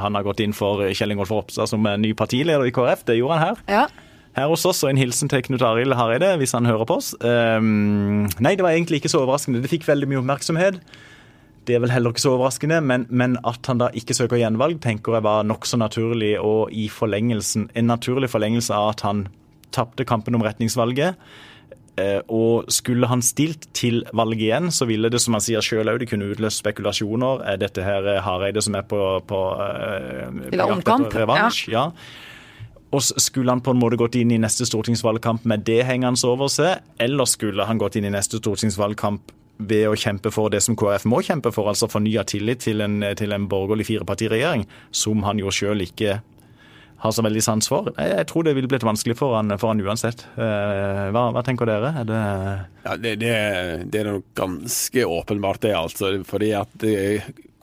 han 0.04 0.18
har 0.18 0.26
gått 0.28 0.44
inn 0.46 0.54
for 0.56 0.86
Kjell 0.94 1.16
Ingolf 1.16 1.34
Ropstad 1.34 1.74
som 1.74 1.86
ny 2.00 2.14
partileder 2.18 2.70
i 2.70 2.74
KrF. 2.74 3.04
Det 3.10 3.18
gjorde 3.18 3.40
han 3.40 3.48
her. 3.50 3.64
Ja. 3.80 3.88
Her 4.38 4.52
hos 4.54 4.66
oss, 4.70 4.84
og 4.86 4.94
en 4.94 5.02
hilsen 5.02 5.32
til 5.34 5.42
Knut 5.48 5.66
Arild 5.66 5.98
Hareide, 5.98 6.36
hvis 6.38 6.54
han 6.54 6.70
hører 6.70 6.86
på 6.86 7.00
oss. 7.02 7.16
Um, 7.26 8.28
nei, 8.38 8.54
det 8.54 8.66
var 8.66 8.78
egentlig 8.78 9.02
ikke 9.02 9.12
så 9.12 9.24
overraskende. 9.24 9.64
Det 9.64 9.74
fikk 9.74 9.90
veldig 9.90 10.10
mye 10.12 10.22
oppmerksomhet. 10.22 10.78
Det 11.68 11.76
er 11.76 11.84
vel 11.84 11.92
heller 11.92 12.14
ikke 12.14 12.24
så 12.24 12.36
overraskende, 12.38 12.80
men, 12.80 13.04
men 13.10 13.36
at 13.48 13.68
han 13.68 13.82
da 13.82 13.90
ikke 13.98 14.16
søker 14.16 14.40
gjenvalg, 14.40 14.80
tenker 14.84 15.18
jeg 15.18 15.26
var 15.28 15.44
nokså 15.48 15.80
naturlig, 15.82 16.38
og 16.40 16.72
i 16.72 16.88
forlengelsen, 16.92 17.68
en 17.76 17.92
naturlig 17.92 18.32
forlengelse 18.32 18.72
av 18.76 18.94
at 18.94 19.04
han 19.08 19.28
tapte 19.76 20.08
kampen 20.08 20.38
om 20.38 20.46
retningsvalget. 20.46 21.20
Eh, 21.98 22.22
og 22.30 22.70
skulle 22.72 23.10
han 23.10 23.24
stilt 23.26 23.68
til 23.76 24.04
valget 24.16 24.46
igjen, 24.48 24.72
så 24.72 24.86
ville 24.88 25.10
det 25.12 25.20
som 25.24 25.36
han 25.36 25.44
sier 25.44 25.66
sjøl 25.66 25.90
òg, 25.90 26.00
det 26.04 26.12
kunne 26.12 26.30
utløst 26.30 26.62
spekulasjoner. 26.62 27.44
Er 27.52 27.60
dette 27.60 27.84
her 27.84 28.08
Hareide 28.24 28.64
som 28.64 28.78
er 28.78 28.86
på, 28.88 29.02
på, 29.28 29.44
på 30.54 30.70
omkamp? 30.70 31.10
revansj? 31.12 31.68
Ja. 31.74 31.90
ja. 31.90 32.36
Og 32.96 33.04
skulle 33.04 33.52
han 33.52 33.60
på 33.60 33.74
en 33.74 33.82
måte 33.82 34.00
gått 34.00 34.16
inn 34.16 34.32
i 34.32 34.40
neste 34.40 34.64
stortingsvalgkamp 34.70 35.44
med 35.50 35.66
det 35.68 35.82
hengende 35.90 36.30
over 36.30 36.48
seg, 36.52 36.86
eller 37.04 37.28
skulle 37.28 37.66
han 37.68 37.82
gått 37.82 37.98
inn 38.00 38.08
i 38.08 38.14
neste 38.14 38.40
stortingsvalgkamp 38.40 39.34
ved 39.58 39.90
å 39.90 39.98
kjempe 39.98 40.32
for 40.34 40.54
det 40.54 40.62
som 40.66 40.78
KrF 40.78 41.08
må 41.10 41.22
kjempe 41.26 41.52
for, 41.56 41.70
altså 41.70 41.90
fornya 41.92 42.26
tillit 42.28 42.64
til 42.66 42.84
en, 42.86 43.02
til 43.18 43.34
en 43.34 43.48
borgerlig 43.50 43.88
firepartiregjering, 43.90 44.68
som 44.92 45.24
han 45.28 45.42
jo 45.42 45.54
sjøl 45.54 45.86
ikke 45.86 46.20
har 46.98 47.14
så 47.14 47.22
veldig 47.22 47.44
sans 47.46 47.68
for. 47.70 47.92
Jeg 48.02 48.26
tror 48.30 48.46
det 48.46 48.56
ville 48.58 48.70
blitt 48.70 48.86
vanskelig 48.86 49.18
for 49.20 49.36
han, 49.38 49.54
for 49.62 49.70
han 49.70 49.82
uansett. 49.86 50.24
Eh, 50.34 51.04
hva, 51.14 51.28
hva, 51.34 51.44
tenker 51.46 51.70
dere? 51.70 51.92
Er 52.02 52.08
det 52.10 52.22
ja, 52.88 52.96
det, 52.98 53.12
det, 53.22 53.34
det 53.94 54.02
er 54.02 54.10
nok 54.16 54.32
ganske 54.38 55.04
åpenbart, 55.06 55.62
det. 55.68 55.76
altså. 55.78 56.16
Fordi 56.26 56.50
at 56.58 56.74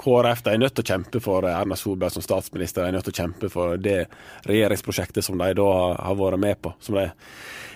KrF 0.05 0.45
de 0.45 0.55
er 0.55 0.63
nødt 0.63 0.77
til 0.79 0.85
å 0.85 0.91
kjempe 0.93 1.23
for 1.23 1.49
Erna 1.51 1.79
Solberg 1.79 2.15
som 2.15 2.25
statsminister. 2.25 2.85
De 2.85 2.93
er 2.93 2.97
nødt 2.99 3.09
til 3.11 3.17
å 3.17 3.23
kjempe 3.25 3.51
for 3.51 3.81
det 3.81 4.05
regjeringsprosjektet 4.47 5.27
som 5.27 5.39
de 5.41 5.51
da 5.59 5.69
har 5.99 6.19
vært 6.21 6.43
med 6.43 6.61
på. 6.63 6.75
som 6.79 6.99
de 6.99 7.09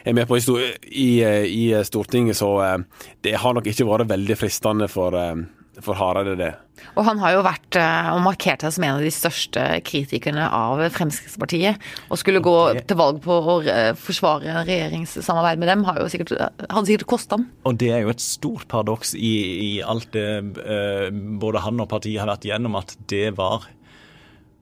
er 0.04 0.16
med 0.16 0.28
på 0.28 0.38
i, 0.38 1.10
i 1.22 1.64
Stortinget. 1.84 2.38
Så 2.40 2.50
eh, 2.64 2.78
det 3.26 3.38
har 3.42 3.56
nok 3.56 3.66
ikke 3.70 3.88
vært 3.88 4.10
veldig 4.10 4.38
fristende 4.38 4.90
for 4.92 5.16
eh, 5.18 5.46
for 5.84 5.98
Hareide 5.98 6.34
det. 6.38 6.50
Og 6.98 7.02
han 7.06 7.18
har 7.22 7.34
jo 7.34 7.44
vært 7.46 7.78
eh, 7.78 8.08
og 8.12 8.20
markert 8.22 8.62
seg 8.62 8.74
som 8.74 8.84
en 8.86 8.98
av 8.98 9.04
de 9.04 9.10
største 9.14 9.62
kritikerne 9.86 10.46
av 10.54 10.82
Fremskrittspartiet. 10.94 11.82
Og 12.08 12.20
skulle 12.20 12.42
gå 12.44 12.54
til 12.78 12.98
valg 12.98 13.20
på 13.24 13.38
å 13.38 13.56
eh, 13.62 13.92
forsvare 13.98 14.62
regjeringssamarbeid 14.68 15.62
med 15.62 15.72
dem, 15.72 15.86
har 15.88 16.00
jo 16.02 16.08
sikkert, 16.10 16.34
hadde 16.66 16.86
sikkert 16.90 17.10
kosta 17.10 17.38
ham. 17.38 17.48
Og 17.68 17.78
det 17.80 17.92
er 17.94 18.04
jo 18.04 18.12
et 18.14 18.24
stort 18.24 18.68
paradoks 18.70 19.14
i, 19.18 19.34
i 19.68 19.72
alt 19.82 20.10
det 20.14 20.28
eh, 20.64 21.08
både 21.42 21.64
han 21.66 21.82
og 21.82 21.90
partiet 21.90 22.22
har 22.22 22.30
vært 22.30 22.48
gjennom, 22.48 22.78
at 22.80 22.94
det 23.10 23.32
var 23.38 23.66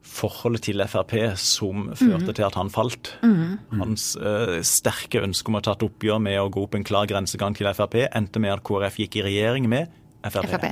forholdet 0.07 0.67
til 0.69 0.83
Frp 0.89 1.15
som 1.41 1.91
førte 1.93 2.31
mm. 2.31 2.35
til 2.39 2.47
at 2.47 2.59
han 2.59 2.73
falt. 2.73 3.13
Mm. 3.27 3.59
Hans 3.83 4.09
uh, 4.21 4.59
sterke 4.67 5.23
ønske 5.27 5.53
om 5.53 5.59
å 5.59 5.65
ta 5.65 5.77
et 5.77 5.87
oppgjør 5.87 6.23
med 6.23 6.41
å 6.41 6.51
gå 6.53 6.67
opp 6.67 6.77
en 6.79 6.87
klar 6.87 7.09
grensegang 7.11 7.57
til 7.59 7.69
Frp 7.77 7.99
endte 8.07 8.43
med 8.43 8.57
at 8.57 8.67
KrF 8.67 9.01
gikk 9.05 9.21
i 9.21 9.27
regjering 9.31 9.71
med 9.71 9.91
Frp. 10.27 10.47
FRP. 10.51 10.71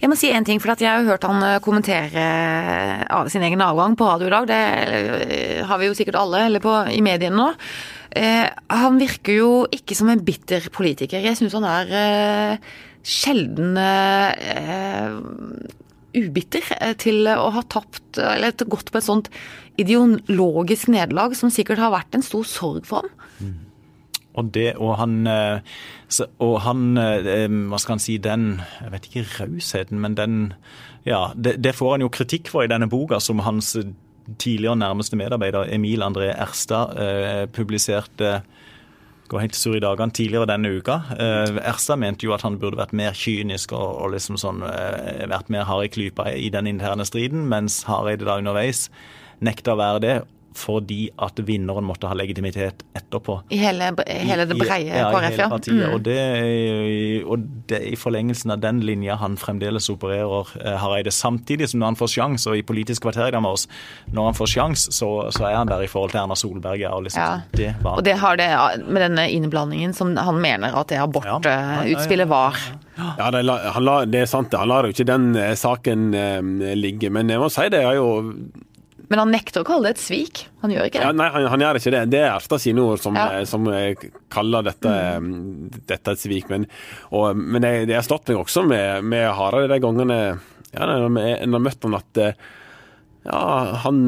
Jeg 0.00 0.10
må 0.10 0.16
si 0.18 0.28
en 0.34 0.44
ting, 0.44 0.58
for 0.60 0.74
jeg 0.74 0.90
har 0.90 1.06
hørt 1.06 1.24
han 1.24 1.42
eh, 1.46 1.60
kommentere 1.64 2.22
eh, 3.06 3.28
sin 3.32 3.44
egen 3.46 3.62
avgang 3.64 3.94
på 3.96 4.08
radio 4.08 4.26
i 4.26 4.32
dag. 4.34 4.48
Det 4.50 5.62
har 5.68 5.80
vi 5.80 5.86
jo 5.88 5.94
sikkert 5.96 6.18
alle, 6.20 6.42
eller 6.48 6.60
på, 6.60 6.72
i 6.92 7.00
mediene 7.04 7.38
nå. 7.38 7.46
Eh, 8.14 8.46
han 8.70 8.98
virker 9.00 9.38
jo 9.38 9.52
ikke 9.74 9.96
som 9.98 10.10
en 10.12 10.22
bitter 10.26 10.68
politiker. 10.74 11.22
Jeg 11.24 11.38
syns 11.38 11.56
han 11.56 11.66
er 11.66 11.94
eh, 12.00 12.74
sjelden 13.04 13.78
eh, 13.80 15.16
ubitter 16.14 16.94
til 17.02 17.28
å 17.28 17.50
ha 17.54 17.62
tapt, 17.68 18.18
eller 18.18 18.54
gått 18.70 18.92
på 18.92 19.00
et 19.00 19.06
sånt 19.06 19.30
ideologisk 19.80 20.90
nederlag 20.94 21.34
som 21.38 21.52
sikkert 21.52 21.82
har 21.82 21.94
vært 21.94 22.14
en 22.14 22.24
stor 22.24 22.46
sorg 22.48 22.86
for 22.88 23.02
ham. 23.04 23.30
Mm. 23.40 23.60
Og, 24.34 24.48
det, 24.54 24.72
og 24.82 24.96
han, 24.98 25.20
eh, 25.30 25.74
og 26.42 26.56
han 26.64 26.98
eh, 26.98 27.44
Hva 27.70 27.78
skal 27.78 27.94
han 27.94 28.02
si, 28.02 28.16
den 28.18 28.46
Jeg 28.82 28.90
vet 28.90 29.04
ikke 29.06 29.28
rausheten, 29.36 30.00
men 30.02 30.16
den 30.18 30.38
Ja, 31.06 31.28
det, 31.38 31.60
det, 31.62 31.76
får 31.78 31.94
han 31.94 32.02
jo 32.02 32.10
kritikk 32.10 32.50
for 32.50 32.66
i 32.66 32.70
denne 32.70 32.88
boka, 32.90 33.20
som 33.22 33.44
hans 33.46 33.76
tidligere 34.40 34.78
nærmeste 34.80 35.18
medarbeider 35.20 35.68
Emil 35.70 36.02
André 36.02 36.30
Erstad 36.32 36.96
eh, 36.98 37.44
publiserte 37.52 38.40
går 39.28 39.40
helt 39.40 39.56
sur 39.56 39.76
i 39.76 39.82
dagene 39.82 40.14
tidligere 40.14 40.48
denne 40.50 40.70
uka. 40.78 40.98
Eh, 41.16 41.58
Ersa 41.64 41.96
mente 41.96 42.26
jo 42.26 42.34
at 42.36 42.44
han 42.44 42.58
burde 42.60 42.80
vært 42.80 42.94
mer 42.96 43.16
kynisk 43.16 43.72
og, 43.76 44.00
og 44.04 44.14
liksom 44.14 44.38
sånn, 44.40 44.62
eh, 44.68 45.24
vært 45.30 45.50
mer 45.52 45.66
hard 45.68 45.88
i 45.88 45.92
klypa 45.94 46.28
i 46.36 46.50
den 46.52 46.68
interne 46.70 47.06
striden, 47.08 47.46
mens 47.50 47.82
Hareide 47.88 48.28
da 48.28 48.38
underveis 48.40 48.88
nekta 49.44 49.74
å 49.74 49.80
være 49.80 50.02
det 50.04 50.16
fordi 50.54 51.08
at 51.22 51.40
vinneren 51.46 51.84
måtte 51.86 52.08
ha 52.10 52.14
legitimitet 52.16 52.84
etterpå. 52.94 53.40
I 53.54 53.58
hele, 53.58 53.90
hele 54.06 54.46
det 54.46 54.56
breie 54.58 54.86
ja, 54.86 55.08
KrF, 55.10 55.38
ja. 55.38 55.48
Partiet. 55.50 55.80
Mm. 55.80 55.94
Og, 55.96 56.02
det, 56.06 56.18
og 57.26 57.46
det, 57.70 57.80
i 57.90 57.96
forlengelsen 57.98 58.54
av 58.54 58.62
den 58.62 58.80
linja 58.86 59.18
han 59.20 59.36
fremdeles 59.40 59.90
opererer, 59.92 60.54
eh, 60.62 60.76
Hareide. 60.80 61.12
Samtidig 61.14 61.68
som 61.72 61.82
når 61.82 61.92
han 61.92 62.00
får 62.00 62.12
sjans, 62.14 62.46
og 62.50 62.58
i 62.58 62.64
Politisk 62.66 63.04
kvarter 63.06 63.28
i 63.28 63.34
dag 63.34 63.42
med 63.44 63.58
oss, 63.58 63.66
når 64.14 64.30
han 64.30 64.38
får 64.38 64.52
sjans, 64.54 64.86
så, 64.94 65.10
så, 65.34 65.48
er 65.50 65.58
han 65.58 65.70
der 65.70 65.84
i 65.84 65.90
forhold 65.90 66.14
til 66.14 66.22
Erna 66.22 66.38
Solberg. 66.38 66.86
Og, 66.92 67.06
liksom, 67.08 67.22
ja. 67.22 67.58
det 67.58 67.74
var... 67.82 67.98
og 67.98 68.06
det 68.06 68.18
har 68.22 68.40
det 68.40 68.50
med 68.86 69.04
denne 69.08 69.28
innblandingen 69.34 69.94
som 69.96 70.14
han 70.16 70.38
mener 70.42 70.76
at 70.78 70.92
det 70.92 71.02
abortutspillet 71.02 72.30
var. 72.30 72.58
Ja, 72.94 73.30
det, 73.34 73.42
han 73.50 73.84
la, 73.84 73.96
det 74.06 74.22
er 74.22 74.30
sant. 74.30 74.54
Han 74.54 74.70
lar 74.70 74.86
jo 74.86 74.94
ikke 74.94 75.08
den 75.08 75.32
eh, 75.34 75.56
saken 75.58 76.14
eh, 76.14 76.76
ligge. 76.78 77.10
Men 77.10 77.32
jeg 77.32 77.42
må 77.42 77.50
si 77.50 77.66
det 77.74 77.82
er 77.82 77.98
jo 77.98 78.08
men 79.10 79.20
han 79.20 79.32
nekter 79.34 79.62
å 79.64 79.68
kalle 79.68 79.90
det 79.90 79.98
et 79.98 80.02
svik? 80.02 80.44
Han 80.64 80.72
gjør 80.72 80.88
ikke 80.88 81.00
det? 81.00 81.04
Ja, 81.04 81.12
nei, 81.16 81.28
han, 81.34 81.46
han, 81.52 81.64
gjør 81.64 81.78
ikke 81.80 81.92
det. 81.92 82.02
Det 82.14 82.20
er 82.22 82.30
Erstad 82.32 82.62
sine 82.64 82.84
ord 82.84 83.02
som, 83.02 83.18
ja. 83.18 83.40
Eh, 83.40 83.46
som 83.48 83.68
eh, 83.68 84.08
kaller 84.32 84.64
dette, 84.64 84.96
mm. 85.20 85.84
dette, 85.84 86.14
et 86.14 86.22
svik. 86.22 86.48
Men, 86.52 86.66
og, 87.12 87.36
men 87.36 87.68
jeg, 87.68 87.86
jeg 87.90 87.98
har 87.98 88.06
stått 88.06 88.32
meg 88.32 88.40
også 88.40 88.64
med, 88.68 89.04
med 89.12 89.28
Harald 89.36 89.72
de 89.72 89.80
gangene 89.84 90.18
ja, 90.74 90.86
når 90.88 91.18
jeg 91.20 91.50
har 91.52 91.62
møtt 91.62 91.86
ham, 91.86 91.96
at 92.00 92.20
eh, 92.22 92.44
ja, 93.24 93.44
han, 93.84 94.00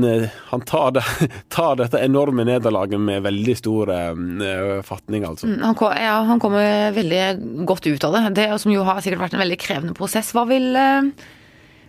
han 0.50 0.64
tar, 0.68 0.90
det, 0.96 1.04
tar, 1.54 1.78
dette 1.80 2.00
enorme 2.04 2.44
nederlaget 2.48 3.00
med 3.00 3.22
veldig 3.24 3.54
stor 3.56 3.92
uh, 3.92 4.82
fatning, 4.84 5.24
altså. 5.24 5.48
Mm, 5.48 5.62
han, 5.64 5.78
ja, 6.02 6.18
han, 6.28 6.42
kommer 6.42 6.92
veldig 6.96 7.22
godt 7.68 7.88
ut 7.88 8.04
av 8.04 8.18
det, 8.18 8.26
det 8.36 8.50
som 8.60 8.74
jo 8.74 8.84
har 8.84 9.00
sikkert 9.00 9.24
vært 9.24 9.38
en 9.38 9.44
veldig 9.44 9.60
krevende 9.62 9.96
prosess. 9.96 10.34
Hva 10.36 10.44
vil 10.50 10.68
uh, 10.76 11.08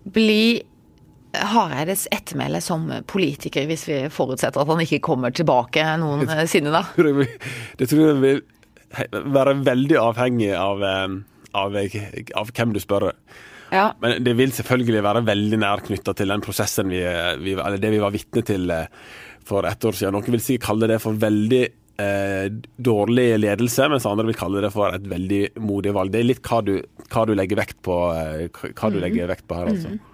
bli 0.08 0.42
Hareides 1.36 2.08
ettermæle 2.14 2.62
som 2.64 2.88
politiker, 3.10 3.68
hvis 3.70 3.88
vi 3.90 3.98
forutsetter 4.14 4.64
at 4.64 4.70
han 4.72 4.84
ikke 4.86 5.02
kommer 5.10 5.34
tilbake 5.36 5.84
noensinne, 6.02 6.72
da? 6.74 6.86
Det 7.80 7.90
tror 7.92 8.06
jeg 8.06 8.22
vil 8.24 8.42
være 9.36 9.58
veldig 9.68 10.00
avhengig 10.00 10.54
av, 10.56 10.84
eh, 10.88 11.18
av, 11.60 11.78
av 12.42 12.52
hvem 12.56 12.74
du 12.76 12.82
spør. 12.82 13.12
Ja. 13.74 13.90
Men 14.00 14.24
det 14.24 14.36
vil 14.40 14.54
selvfølgelig 14.56 15.04
være 15.04 15.26
veldig 15.28 15.60
nær 15.60 15.84
knytta 15.88 16.14
til 16.18 16.32
den 16.32 16.44
prosessen 16.44 16.92
vi, 16.92 17.02
vi, 17.44 17.56
eller 17.58 17.82
det 17.82 17.92
vi 17.92 18.00
var 18.04 18.14
vitne 18.16 18.44
til 18.48 18.72
eh, 18.72 18.88
for 19.48 19.68
ett 19.68 19.84
år 19.84 19.98
siden. 19.98 20.16
Noen 20.16 20.38
vil 20.38 20.44
sikkert 20.44 20.70
kalle 20.70 20.90
det 20.92 21.02
for 21.04 21.20
veldig 21.20 21.64
eh, 22.04 22.46
dårlig 22.90 23.28
ledelse, 23.42 23.90
mens 23.92 24.08
andre 24.10 24.28
vil 24.30 24.40
kalle 24.40 24.64
det 24.64 24.72
for 24.76 24.96
et 24.96 25.08
veldig 25.08 25.42
modig 25.64 25.96
valg. 25.96 26.14
Det 26.14 26.22
er 26.22 26.30
litt 26.32 26.44
hva 26.48 26.62
du, 26.66 26.78
hva 27.08 27.26
du 27.28 27.34
legger 27.38 27.60
vekt 27.60 27.82
på, 27.86 27.98
eh, 28.16 28.48
hva 28.72 28.92
du 28.94 29.00
mm. 29.00 29.04
legger 29.04 29.34
vekt 29.34 29.48
på 29.48 29.60
her, 29.60 29.74
altså. 29.74 29.96
Mm. 29.96 30.14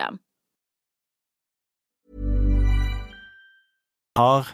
System. 0.00 0.20
Har 4.18 4.46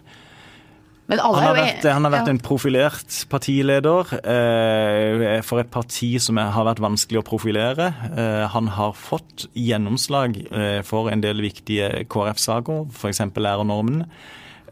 han 1.06 1.20
har, 1.22 1.54
vært, 1.54 1.84
han 1.86 2.02
har 2.02 2.10
vært, 2.10 2.28
en 2.32 2.40
profilert 2.42 3.12
partileder 3.30 4.08
eh, 4.26 5.36
for 5.46 5.62
et 5.62 5.68
parti 5.70 6.16
som 6.18 6.40
har 6.42 6.66
vært 6.66 6.82
vanskelig 6.82 7.20
å 7.20 7.28
profilere. 7.28 7.92
Eh, 8.10 8.42
han 8.50 8.72
har 8.74 8.96
fått 8.98 9.44
gjennomslag 9.54 10.34
eh, 10.50 10.80
for 10.82 11.06
en 11.12 11.22
del 11.22 11.44
viktige 11.44 12.02
KrF-saker, 12.10 12.88
f.eks. 12.90 13.22
lærernormen. 13.38 14.02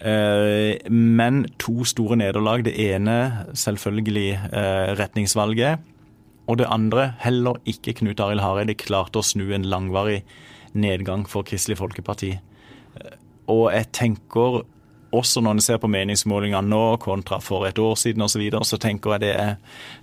Eh, 0.02 0.82
men 0.90 1.44
to 1.62 1.86
store 1.86 2.18
nederlag. 2.18 2.66
Det 2.66 2.74
ene 2.82 3.46
selvfølgelig 3.54 4.30
eh, 4.34 4.90
retningsvalget. 4.98 5.86
Og 6.50 6.58
det 6.58 6.66
andre, 6.66 7.12
heller 7.22 7.62
ikke 7.62 7.94
Knut 8.02 8.18
Arild 8.26 8.42
Hareide 8.42 8.74
klarte 8.74 9.22
å 9.22 9.24
snu 9.24 9.46
en 9.54 9.70
langvarig 9.70 10.24
nedgang 10.74 11.24
for 11.30 11.46
Kristelig 11.46 11.78
Folkeparti. 11.80 12.34
Og 13.50 13.66
jeg 13.74 13.90
tenker 13.94 14.62
også 15.14 15.42
når 15.44 15.56
en 15.56 15.62
ser 15.64 15.80
på 15.82 15.90
meningsmålingene 15.90 16.66
nå 16.70 16.96
kontra 17.02 17.40
for 17.42 17.68
et 17.68 17.78
år 17.78 17.94
siden 18.00 18.24
osv., 18.24 18.34
så, 18.34 18.42
videre, 18.42 18.66
så 18.66 18.80
tenker 18.82 19.14
jeg 19.14 19.24
det 19.24 19.34
er, 19.38 19.54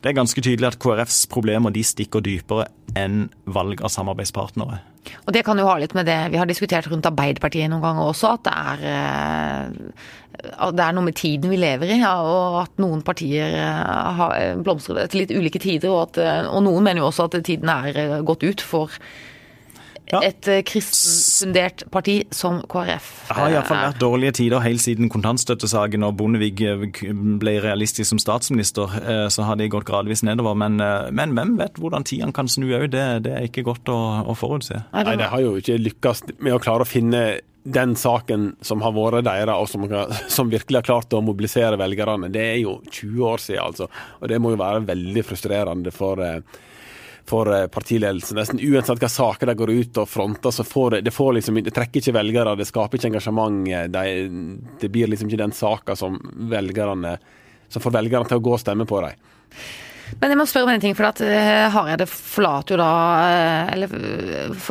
det 0.01 0.11
er 0.11 0.19
ganske 0.21 0.43
tydelig 0.43 0.71
at 0.71 0.79
KrFs 0.81 1.25
problemer 1.31 1.73
de 1.73 1.83
stikker 1.83 2.23
dypere 2.23 2.69
enn 2.97 3.25
valg 3.43 3.83
av 3.83 3.91
samarbeidspartnere. 3.91 4.81
Og 5.25 5.33
det 5.33 5.41
kan 5.43 5.57
jo 5.57 5.65
ha 5.65 5.77
litt 5.81 5.95
med 5.97 6.05
det 6.05 6.17
vi 6.31 6.37
har 6.37 6.47
diskutert 6.47 6.87
rundt 6.91 7.07
Arbeiderpartiet 7.09 7.71
noen 7.71 7.83
ganger 7.83 8.11
også, 8.11 8.35
at 8.37 8.43
det 8.45 8.53
er, 8.53 8.83
eh, 8.91 10.67
det 10.77 10.85
er 10.85 10.95
noe 10.95 11.07
med 11.07 11.17
tiden 11.17 11.51
vi 11.51 11.59
lever 11.59 11.95
i, 11.95 11.99
ja, 12.03 12.13
og 12.21 12.61
at 12.61 12.79
noen 12.81 13.01
partier 13.05 13.57
blomstrer 13.57 14.21
har 14.21 14.61
blomstret 14.61 15.11
til 15.11 15.23
litt 15.23 15.33
ulike 15.33 15.59
tider, 15.63 15.89
og, 15.89 16.11
at, 16.11 16.47
og 16.53 16.63
noen 16.67 16.85
mener 16.85 17.01
jo 17.01 17.09
også 17.09 17.27
at 17.27 17.41
tiden 17.47 17.73
er 17.73 18.21
gått 18.27 18.45
ut 18.45 18.63
for. 18.63 19.01
Et 20.11 20.47
uh, 20.49 20.59
kristenfundert 20.67 21.85
parti 21.93 22.17
som 22.35 22.59
KrF. 22.69 23.09
Det 23.29 23.37
har 23.37 23.53
iallfall 23.53 23.83
vært 23.85 24.01
dårlige 24.01 24.35
tider 24.41 24.63
helt 24.63 24.83
siden 24.83 25.11
kontantstøttesaken 25.11 26.03
og 26.07 26.17
Bondevik 26.19 26.63
eh, 26.65 26.87
ble 27.39 27.55
realistisk 27.63 28.09
som 28.09 28.19
statsminister. 28.21 28.97
Eh, 29.01 29.27
så 29.31 29.45
har 29.47 29.59
de 29.59 29.69
gått 29.71 29.87
gradvis 29.87 30.25
nedover. 30.27 30.57
Men, 30.59 30.81
men 31.15 31.37
hvem 31.37 31.55
vet 31.59 31.79
hvordan 31.79 32.07
tidene 32.07 32.35
kan 32.35 32.49
snu 32.51 32.67
òg? 32.69 32.89
Det, 32.91 33.05
det, 33.27 33.37
er 33.37 33.47
ikke 33.47 33.63
godt 33.67 33.91
å, 33.93 33.99
å 34.27 34.35
forutse. 34.37 34.83
Nei, 34.91 35.15
det 35.19 35.31
har 35.31 35.43
jo 35.43 35.55
ikke 35.61 35.79
lykkes 35.79 36.25
med 36.39 36.57
å 36.57 36.61
klare 36.63 36.83
å 36.83 36.89
finne 36.89 37.23
den 37.63 37.93
saken 37.99 38.55
som 38.65 38.81
har 38.81 38.93
vært 38.95 39.27
deres, 39.27 39.53
og 39.53 39.69
som, 39.69 39.85
som, 40.33 40.49
virkelig 40.49 40.81
har 40.81 40.87
klart 40.87 41.13
å 41.13 41.21
mobilisere 41.23 41.77
velgerne, 41.79 42.31
det 42.33 42.41
er 42.55 42.59
jo 42.63 42.79
20 42.89 43.27
år 43.27 43.43
siden, 43.43 43.63
altså. 43.69 43.87
Og 44.19 44.31
det 44.31 44.41
må 44.41 44.55
jo 44.55 44.59
være 44.61 44.81
veldig 44.87 45.23
frustrerende 45.27 45.93
for 45.93 46.19
for 47.29 47.51
eh, 47.53 47.67
partiledelsen. 47.71 48.39
Nesten 48.39 48.61
uansett 48.63 49.01
hva 49.01 49.11
saker 49.11 49.51
de 49.51 49.57
går 49.59 49.73
ut 49.75 50.01
og 50.01 50.09
fronter, 50.09 50.53
så 50.55 50.65
får 50.67 50.97
det, 50.97 51.03
det, 51.07 51.13
får 51.15 51.37
liksom, 51.37 51.59
det 51.63 51.75
trekker 51.75 52.01
ikke 52.01 52.17
velgere, 52.17 52.55
det 52.59 52.69
skaper 52.69 52.99
ikke 52.99 53.11
engasjement. 53.13 53.61
det, 53.93 54.07
det 54.81 54.89
blir 54.89 55.11
liksom 55.11 55.29
ikke 55.29 55.43
den 55.43 55.55
saka 55.55 55.95
som 55.95 56.19
velgerne 56.51 57.17
som 57.71 57.81
får 57.81 57.95
velgerne 57.95 58.27
til 58.27 58.41
å 58.41 58.43
gå 58.43 58.57
og 58.57 58.61
stemme 58.61 58.87
på 58.87 58.99
dem. 59.05 59.15
Men 60.19 60.33
jeg 60.33 60.39
må 60.39 60.45
spørre 60.49 60.67
om 60.67 60.71
en 60.73 60.83
ting, 60.83 60.95
for 60.97 61.07
at 61.07 61.21
uh, 61.23 61.71
Hareide 61.73 62.07
forlater 62.09 62.75
jo 62.75 62.79
da 62.81 62.91
uh, 63.21 63.71
Eller 63.73 63.93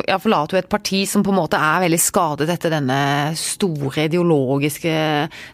ja, 0.07 0.17
forlater 0.21 0.57
jo 0.57 0.61
et 0.61 0.71
parti 0.71 1.01
som 1.09 1.23
på 1.25 1.33
en 1.33 1.39
måte 1.39 1.59
er 1.59 1.85
veldig 1.85 1.99
skadet 2.01 2.49
etter 2.53 2.73
denne 2.73 2.99
store 3.39 4.05
ideologiske 4.09 4.95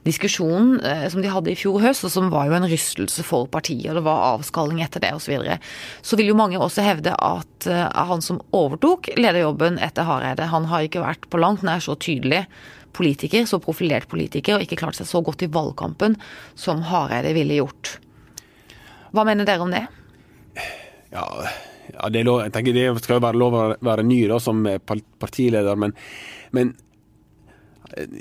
diskusjonen 0.08 0.78
uh, 0.84 1.06
som 1.12 1.24
de 1.24 1.32
hadde 1.32 1.54
i 1.54 1.58
fjor 1.60 1.80
høst, 1.84 2.06
og 2.08 2.14
som 2.14 2.32
var 2.34 2.50
jo 2.50 2.58
en 2.58 2.68
rystelse 2.70 3.26
for 3.28 3.50
partiet, 3.52 3.90
og 3.92 4.00
det 4.00 4.06
var 4.08 4.26
avskalling 4.34 4.82
etter 4.84 5.04
det 5.04 5.14
osv. 5.16 5.28
Så, 5.28 5.34
videre. 5.34 5.58
så 6.08 6.16
vil 6.16 6.30
jo 6.32 6.38
mange 6.40 6.60
også 6.62 6.86
hevde 6.86 7.12
at 7.12 7.68
han 7.68 8.22
som 8.24 8.40
overtok 8.56 9.10
lederjobben 9.20 9.76
etter 9.84 10.08
Hareide, 10.08 10.48
han 10.48 10.70
har 10.72 10.86
ikke 10.88 11.04
vært 11.04 11.28
på 11.28 11.42
langt 11.42 11.66
nær 11.68 11.84
så 11.84 11.98
tydelig 12.00 12.46
politiker, 12.96 13.44
så 13.46 13.60
profilert 13.60 14.08
politiker, 14.08 14.56
og 14.56 14.66
ikke 14.66 14.80
klart 14.80 14.98
seg 15.00 15.10
så 15.10 15.22
godt 15.26 15.44
i 15.44 15.52
valgkampen 15.52 16.16
som 16.56 16.86
Hareide 16.88 17.36
ville 17.36 17.60
gjort. 17.60 17.98
Hva 19.18 19.26
mener 19.26 19.48
dere 19.50 19.66
om 19.66 19.72
det? 19.74 19.88
Ja, 21.10 21.24
ja 21.94 22.10
det, 22.14 22.22
lov, 22.28 22.44
jeg 22.46 22.54
tenker 22.54 22.76
det 22.76 22.90
skal 23.02 23.18
jo 23.18 23.24
være 23.26 23.42
lov 23.42 23.56
å 23.58 23.64
være 23.82 24.06
ny 24.06 24.20
da, 24.30 24.38
som 24.44 24.62
partileder, 24.86 25.80
men, 25.80 25.96
men 26.54 26.76
eh, 27.96 28.20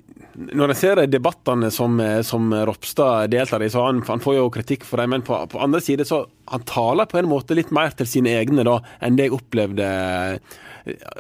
når 0.57 0.73
jeg 0.73 0.81
ser 0.81 1.03
debattene 1.13 1.69
som, 1.75 2.01
som 2.25 2.49
Ropstad 2.69 3.29
deltar 3.35 3.65
i, 3.67 3.69
så 3.73 3.85
han, 3.91 4.01
han 4.09 4.25
får 4.25 4.39
jo 4.39 4.49
kritikk 4.55 4.89
for 4.89 5.01
dem. 5.03 5.13
Men 5.13 5.25
på, 5.27 5.37
på 5.53 5.61
andre 5.61 5.83
side 5.85 6.05
så 6.09 6.23
han 6.49 6.65
taler 6.69 7.09
på 7.11 7.21
en 7.21 7.29
måte 7.29 7.57
litt 7.57 7.73
mer 7.75 7.93
til 7.97 8.09
sine 8.09 8.33
egne 8.41 8.65
da, 8.65 8.79
enn 9.05 9.17
det 9.19 9.29
jeg 9.29 9.37
opplevde, 9.37 9.89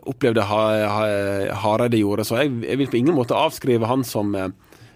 opplevde 0.08 0.44
Hareide 0.46 2.00
gjorde. 2.00 2.28
Så 2.28 2.40
jeg, 2.40 2.52
jeg, 2.64 2.80
vil 2.80 2.92
på 2.92 3.00
ingen 3.00 3.16
måte 3.16 3.36
avskrive 3.36 3.88
han 3.88 4.04
som, 4.08 4.32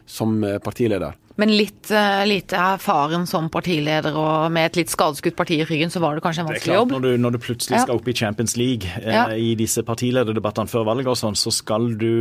som 0.09 0.37
partileder. 0.65 1.20
Men 1.39 1.53
litt 1.55 1.91
uh, 1.95 2.23
lite 2.27 2.59
erfaren 2.59 3.27
som 3.29 3.47
partileder 3.53 4.17
og 4.19 4.51
med 4.53 4.71
et 4.71 4.81
litt 4.81 4.93
skadeskutt 4.93 5.37
parti 5.39 5.61
i 5.61 5.67
ryggen, 5.67 5.93
så 5.93 6.03
var 6.03 6.17
det 6.17 6.25
kanskje 6.25 6.45
en 6.45 6.51
vanskelig 6.51 6.75
jobb? 6.75 6.95
Når 6.97 7.05
du, 7.07 7.11
når 7.23 7.37
du 7.37 7.41
plutselig 7.45 7.83
skal 7.85 8.01
opp 8.01 8.11
i 8.11 8.17
Champions 8.17 8.57
League 8.61 8.91
eh, 9.01 9.15
ja. 9.15 9.29
i 9.33 9.55
disse 9.59 9.85
partilederdebattene 9.87 10.71
før 10.71 10.89
valget 10.91 11.13
og 11.13 11.21
sånn, 11.21 11.39
så 11.39 11.55
skal 11.55 11.93
du 12.01 12.13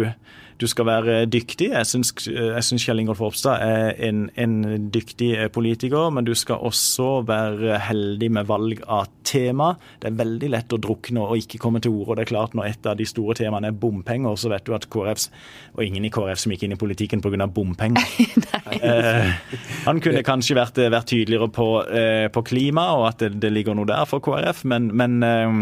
du 0.59 0.67
skal 0.67 0.87
være 0.89 1.13
dyktig. 1.31 1.69
Jeg 1.71 1.87
syns, 1.87 2.11
jeg 2.27 2.63
syns 2.67 2.83
Kjell 2.83 2.99
Ingolf 2.99 3.21
Ropstad 3.23 3.63
er 3.63 3.93
en, 4.09 4.25
en, 4.35 4.55
dyktig 4.91 5.31
politiker, 5.55 6.09
men 6.11 6.27
du 6.27 6.33
skal 6.35 6.59
også 6.67 7.21
være 7.27 7.79
heldig 7.87 8.29
med 8.35 8.49
valg 8.49 8.83
av 8.83 9.07
tema. 9.23 9.71
Det 10.01 10.09
er 10.09 10.19
veldig 10.19 10.51
lett 10.51 10.75
å 10.75 10.81
drukne 10.81 11.23
og 11.23 11.39
ikke 11.39 11.61
komme 11.63 11.79
til 11.83 11.95
orde. 11.95 12.19
Det 12.19 12.27
er 12.27 12.31
klart 12.33 12.57
Når 12.57 12.67
et 12.67 12.89
av 12.91 12.97
de 12.99 13.07
store 13.07 13.37
temaene 13.39 13.71
er 13.71 13.79
bompenger, 13.79 14.35
så 14.35 14.51
vet 14.51 14.65
du 14.67 14.73
at 14.75 14.89
KrFs 14.91 15.29
Og 15.77 15.83
ingen 15.85 16.05
i 16.05 16.11
KrF 16.11 16.41
som 16.43 16.53
gikk 16.53 16.65
inn 16.67 16.75
i 16.75 16.79
politikken 16.79 17.23
pga. 17.23 17.47
bompenger. 17.47 18.03
eh, 18.81 19.31
han 19.85 20.01
kunne 20.03 20.25
kanskje 20.27 20.57
vært, 20.59 20.81
vært 20.91 21.11
tydeligere 21.13 21.49
på, 21.55 21.69
eh, 21.87 22.27
på, 22.33 22.43
klima, 22.43 22.89
og 22.97 23.07
at 23.13 23.23
det, 23.23 23.37
det, 23.43 23.53
ligger 23.53 23.77
noe 23.77 23.87
der 23.87 24.03
for 24.09 24.23
KrF, 24.23 24.65
men, 24.67 24.91
men 24.97 25.23
eh, 25.23 25.59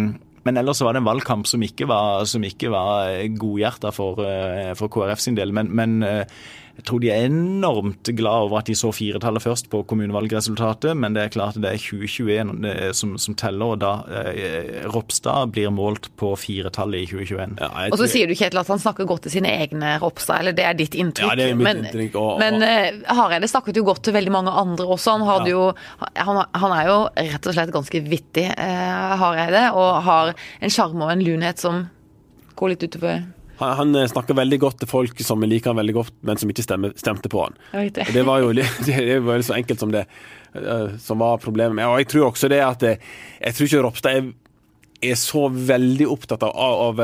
men 0.47 0.59
ellers 0.59 0.81
var 0.85 0.95
det 0.95 1.03
en 1.03 1.09
valgkamp 1.09 1.49
som 1.49 1.63
ikke 1.65 1.89
var, 1.89 2.23
som 2.29 2.45
ikke 2.47 2.71
var 2.73 3.11
godhjerta 3.39 3.91
for, 3.95 4.23
eh, 4.23 4.71
for 4.79 4.91
KrF 4.93 5.23
sin 5.23 5.37
del. 5.37 5.51
Men, 5.55 5.73
men 5.75 5.99
eh, 6.07 6.39
jeg 6.77 6.85
tror 6.85 7.01
de 7.01 7.09
er 7.09 7.23
enormt 7.25 8.09
glad 8.13 8.45
over 8.45 8.59
at 8.59 8.67
de 8.69 8.75
så 8.77 8.91
firetallet 8.93 9.41
først 9.41 9.69
på 9.71 9.79
kommunevalgresultatet, 9.89 10.93
men 10.93 11.15
det 11.15 11.23
er 11.23 11.31
klart 11.33 11.57
det 11.57 11.71
er 11.71 11.81
2021 11.81 12.93
som, 12.93 13.15
som 13.17 13.37
teller, 13.37 13.73
og 13.73 13.79
da 13.81 13.93
eh, 14.13 14.85
Ropstad 14.93 15.55
blir 15.55 15.73
målt 15.73 16.11
på 16.21 16.35
firetallet 16.37 17.07
i 17.07 17.07
2021. 17.09 17.57
Ja, 17.63 17.87
og 17.89 17.97
så 17.97 18.09
sier 18.11 18.29
du 18.29 18.35
Kjetil 18.37 18.61
at 18.61 18.69
han 18.69 18.83
snakker 18.83 19.09
godt 19.09 19.25
til 19.25 19.39
sine 19.39 19.55
egne 19.57 19.95
Ropstad, 20.03 20.43
eller 20.43 20.57
det 20.57 20.67
er 20.69 20.77
ditt 20.77 20.93
inntrykk. 20.93 21.31
Ja, 21.33 21.39
det 21.39 21.49
er 21.49 21.57
mitt 21.57 21.65
men, 21.65 21.81
inntrykk. 21.87 22.19
Og, 22.21 22.29
og, 22.35 22.43
men 22.45 22.61
uh, 22.61 23.17
Hareide 23.23 23.49
snakket 23.49 23.81
jo 23.81 23.87
godt 23.89 24.03
til 24.05 24.17
veldig 24.19 24.35
mange 24.37 24.53
andre 24.61 24.85
også. 24.85 25.17
Han, 25.17 25.25
hadde 25.31 25.49
ja. 25.49 25.57
jo, 25.57 26.13
han, 26.29 26.43
han, 26.61 26.77
er 26.77 26.91
jo 26.91 26.99
rett 27.33 27.49
og 27.49 27.57
slett 27.57 27.73
ganske 27.73 28.03
vittig, 28.05 28.45
uh, 28.53 29.17
Hareide, 29.17 29.65
og 29.73 29.97
har 30.05 30.36
en 30.59 30.73
sjarm 30.73 31.01
og 31.01 31.13
en 31.13 31.25
lunhet 31.25 31.61
som 31.61 31.85
går 32.57 32.73
litt 32.73 32.87
utover 32.87 33.25
han, 33.57 33.77
han, 33.77 33.95
eh, 33.95 34.07
snakker 34.07 34.37
veldig 34.37 34.59
godt 34.59 34.81
til 34.81 34.89
folk 34.89 35.21
som 35.25 35.41
liker 35.41 35.71
han 35.71 35.79
veldig 35.81 35.95
godt, 35.97 36.17
men 36.21 36.37
som 36.37 36.49
ikke 36.51 36.65
stemme, 36.65 36.91
stemte 36.99 37.29
på 37.29 37.41
han. 37.41 37.55
Det. 37.97 38.05
det. 38.13 38.25
var 38.25 38.41
jo 38.43 38.51
det 38.53 39.19
var 39.25 39.41
så 39.41 39.55
enkelt 39.57 39.79
som 39.79 39.93
det 39.93 40.05
uh, 40.55 40.97
som 41.01 41.19
var 41.19 41.39
problemet. 41.41 41.85
Og 41.85 42.01
jeg 42.01 42.11
tror 42.11 42.29
også 42.31 42.49
det 42.51 42.61
at 42.63 42.83
eh, 42.83 42.99
Jeg 43.41 43.55
tror 43.55 43.67
ikke 43.67 43.81
Ropstad 43.85 44.19
er, 44.19 44.27
er 45.01 45.17
så 45.17 45.47
veldig 45.49 46.07
opptatt 46.09 46.43
av, 46.43 46.53
av 46.57 47.01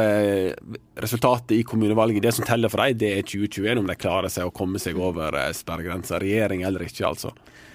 resultatet 0.98 1.56
i 1.58 1.64
kommunevalget. 1.64 2.24
Det 2.26 2.34
som 2.38 2.46
teller 2.46 2.70
for 2.74 2.82
dem, 2.82 2.98
det 2.98 3.12
er 3.18 3.26
2021, 3.26 3.82
om 3.82 3.90
de 3.90 3.98
klarer 3.98 4.34
seg 4.34 4.50
å 4.50 4.54
komme 4.54 4.82
seg 4.82 4.98
over 4.98 5.38
sperregrensa. 5.54 6.18
Regjering 6.22 6.66
eller 6.66 6.86
ikke, 6.86 7.06
altså. 7.10 7.34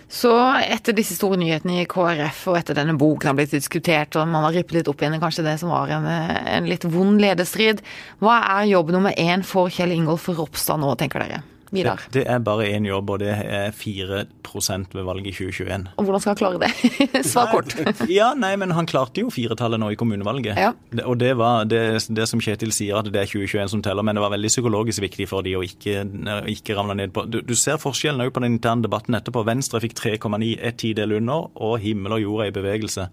Så 0.08 0.32
etter 0.64 0.96
disse 0.96 1.12
store 1.18 1.36
nyhetene 1.36 1.82
i 1.82 1.88
KrF 1.88 2.46
og 2.48 2.56
etter 2.56 2.78
denne 2.78 2.96
boken 2.96 3.28
har 3.28 3.36
blitt 3.36 3.52
diskutert 3.52 4.16
og 4.16 4.30
man 4.30 4.46
har 4.46 4.56
rippet 4.56 4.78
litt 4.78 4.88
opp 4.88 5.04
igjen 5.04 5.18
kanskje 5.20 5.44
det 5.44 5.58
som 5.60 5.68
var 5.74 5.92
en, 5.92 6.08
en 6.08 6.68
litt 6.68 6.86
vond 6.88 7.20
lederstrid, 7.20 7.84
hva 8.24 8.40
er 8.56 8.70
jobb 8.70 8.94
nummer 8.96 9.12
én 9.20 9.44
for 9.44 9.68
Kjell 9.72 9.92
Ingolf 9.92 10.30
Ropstad 10.32 10.80
nå, 10.80 10.94
tenker 10.96 11.26
dere? 11.26 11.42
Vidar? 11.70 12.00
Det, 12.09 12.22
det 12.22 12.24
er 12.33 12.38
bare 12.44 12.66
én 12.72 12.87
jobb, 12.88 13.11
og 13.12 13.20
det 13.20 13.33
er 13.33 13.72
4% 13.76 14.94
ved 14.96 15.04
valget 15.04 15.31
i 15.31 15.35
2021. 15.37 15.88
Og 15.96 16.07
Hvordan 16.07 16.22
skal 16.22 16.33
han 16.33 16.38
klare 16.40 16.61
det? 16.62 17.24
Svar 17.33 17.50
kort. 17.52 17.74
ja, 18.18 18.31
nei, 18.38 18.54
men 18.61 18.72
Han 18.76 18.88
klarte 18.88 19.20
jo 19.24 19.33
firetallet 19.33 19.81
nå 19.81 19.90
i 19.92 19.98
kommunevalget. 19.98 20.57
Ja. 20.57 20.72
Og 21.04 21.18
det 21.20 21.35
var 21.40 21.68
det, 21.68 21.83
det, 22.09 22.28
som 22.31 22.40
Kjetil 22.40 22.72
sier, 22.72 23.00
at 23.00 23.11
det 23.12 23.20
er 23.20 23.28
2021 23.28 23.74
som 23.74 23.85
teller. 23.85 24.07
Men 24.07 24.16
det 24.16 24.24
var 24.24 24.33
veldig 24.37 24.52
psykologisk 24.52 25.04
viktig 25.04 25.28
for 25.28 25.44
de 25.44 25.57
å 25.59 25.64
ikke, 25.66 26.07
ikke 26.54 26.78
ramle 26.78 26.96
ned 26.98 27.12
på 27.16 27.26
du, 27.28 27.40
du, 27.44 27.54
ser 27.59 27.81
forskjellen 27.83 28.24
òg 28.24 28.33
på 28.33 28.44
den 28.44 28.57
interne 28.57 28.87
debatten 28.87 29.18
etterpå. 29.18 29.44
Venstre 29.48 29.83
fikk 29.85 29.98
3,9, 30.00 30.54
ett 30.57 30.81
tidel 30.81 31.18
under, 31.20 31.52
og 31.54 31.78
himmel 31.85 32.16
og 32.16 32.24
jord 32.24 32.46
er 32.46 32.52
i 32.52 32.57
bevegelse. 32.57 33.09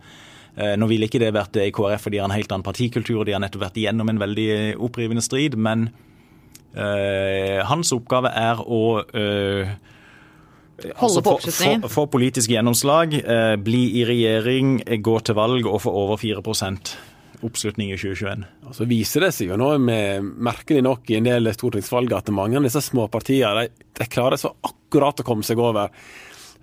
Eh, 0.55 0.75
nå 0.79 0.87
ville 0.87 1.09
ikke 1.09 1.19
det 1.19 1.35
vært 1.35 1.55
det 1.57 1.67
i 1.67 1.75
KrF, 1.75 2.07
for 2.07 2.13
de 2.13 2.23
har 2.23 2.29
en 2.29 2.37
helt 2.37 2.51
annen 2.51 2.63
partikultur, 2.63 3.19
og 3.19 3.27
de 3.27 3.35
har 3.35 3.43
nettopp 3.43 3.67
vært 3.67 3.79
igjennom 3.81 4.11
en 4.11 4.21
veldig 4.21 4.51
opprivende 4.87 5.23
strid. 5.25 5.59
men 5.59 5.89
Eh, 5.89 6.14
hans 6.75 7.93
oppgave 7.95 8.31
er 8.35 8.59
å 8.59 8.81
eh, 9.15 9.75
Holde 10.99 11.21
på 11.23 11.37
altså, 11.37 11.51
få, 11.55 11.89
Få 11.91 12.07
politisk 12.11 12.51
gjennomslag, 12.51 13.13
eh, 13.15 13.55
bli 13.55 13.83
i 14.01 14.05
regjering, 14.07 14.81
gå 14.99 15.19
til 15.23 15.37
valg 15.37 15.67
og 15.69 15.79
få 15.85 15.93
over 15.95 16.19
4% 16.19 16.95
oppslutning 17.45 17.93
i 17.93 17.97
2021. 17.99 18.43
Og 18.67 18.75
så 18.75 18.87
viser 18.89 19.25
det 19.25 19.31
seg 19.37 19.53
jo 19.53 19.59
nå, 19.59 19.69
med, 19.79 20.27
merkelig 20.43 20.83
nok 20.83 21.11
i 21.11 21.19
en 21.19 21.29
del 21.29 21.51
stortingsvalg, 21.55 22.11
at 22.17 22.31
mange 22.35 22.59
av 22.59 22.67
disse 22.67 22.83
småpartiene 22.89 23.65
de, 23.65 23.87
de 23.99 24.09
klarer 24.11 24.39
så 24.41 24.51
akkurat 24.67 25.21
å 25.21 25.27
komme 25.27 25.47
seg 25.47 25.61
over. 25.63 25.93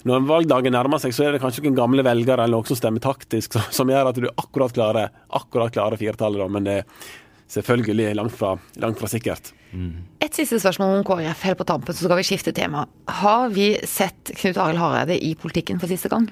Når 0.09 0.29
valgdagen 0.29 0.75
nærmer 0.75 1.01
seg, 1.01 1.15
så 1.15 1.29
er 1.29 1.37
det 1.37 1.43
kanskje 1.45 1.65
noen 1.65 1.79
gamle 1.79 2.05
velgere 2.05 2.45
eller 2.45 2.59
noen 2.59 2.69
som 2.69 2.81
stemmer 2.81 3.05
taktisk, 3.05 3.57
som 3.79 3.89
gjør 3.89 4.13
at 4.13 4.21
du 4.21 4.29
akkurat 4.35 4.77
klarer, 4.77 5.17
akkurat 5.41 5.73
klarer 5.73 6.01
firetallet, 6.01 6.53
men 6.53 6.69
det 6.69 6.79
er 6.83 7.11
selvfølgelig 7.53 8.13
langt 8.19 8.37
fra, 8.37 8.57
langt 8.83 9.01
fra 9.01 9.09
sikkert. 9.13 9.55
Et 9.73 10.35
siste 10.37 10.59
spørsmål 10.61 10.99
om 11.01 11.05
KrF 11.09 11.43
helt 11.49 11.59
på 11.63 11.65
tampen, 11.69 11.95
så 11.97 12.05
skal 12.05 12.19
vi 12.21 12.27
skifte 12.29 12.53
tema. 12.53 12.85
Har 13.23 13.49
vi 13.55 13.71
sett 13.89 14.33
Knut 14.37 14.59
Arild 14.61 14.79
Hareide 14.83 15.17
i 15.17 15.33
politikken 15.41 15.81
for 15.81 15.89
siste 15.91 16.11
gang? 16.13 16.27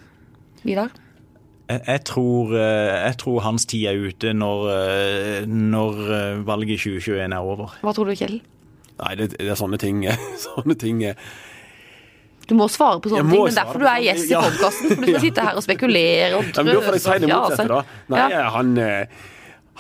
Vidar? 0.63 0.91
Jeg, 1.71 1.81
jeg, 1.87 2.03
tror, 2.05 2.53
eh, 2.59 3.07
jeg 3.07 3.17
tror, 3.23 3.41
hans 3.47 3.65
tid 3.71 3.87
er 3.87 4.01
ute 4.11 4.33
når, 4.35 4.65
eh, 4.75 5.45
når 5.47 6.01
eh, 6.17 6.41
valget 6.49 6.75
i 6.77 6.79
2021 6.99 7.31
er 7.33 7.39
over. 7.39 7.77
Hva 7.81 7.95
tror 7.97 8.11
du, 8.11 8.17
Kjell? 8.19 8.41
Nei, 9.01 9.13
det, 9.17 9.31
det 9.39 9.49
er 9.49 9.57
sånne 9.57 9.79
ting, 9.81 10.03
sånne 10.47 10.75
ting 10.77 11.01
Du 12.51 12.57
må 12.59 12.67
svare 12.69 12.99
på 13.01 13.13
sånne 13.13 13.31
ting. 13.31 13.45
Det 13.47 13.55
er 13.55 13.61
derfor 13.63 13.81
du 13.81 13.87
er 13.89 14.03
gjest 14.11 14.33
i 14.33 14.37
podkasten. 14.37 14.91
For 14.97 15.05
du 15.07 15.13
skal 15.15 15.25
sitte 15.29 15.45
her 15.47 15.61
og 15.61 15.65
spekulere 15.65 16.33
og 16.41 16.49
Ja, 16.51 16.65
men 16.67 16.75
da 16.75 16.81
får 16.89 16.99
jeg 16.99 17.05
si 17.07 17.19
det 17.25 17.31
motsatte, 17.31 17.69
da. 17.71 17.79
altså. 17.85 18.15
Nei, 18.17 18.25
Ja. 18.35 18.43
han, 18.59 18.73
eh, 18.85 19.29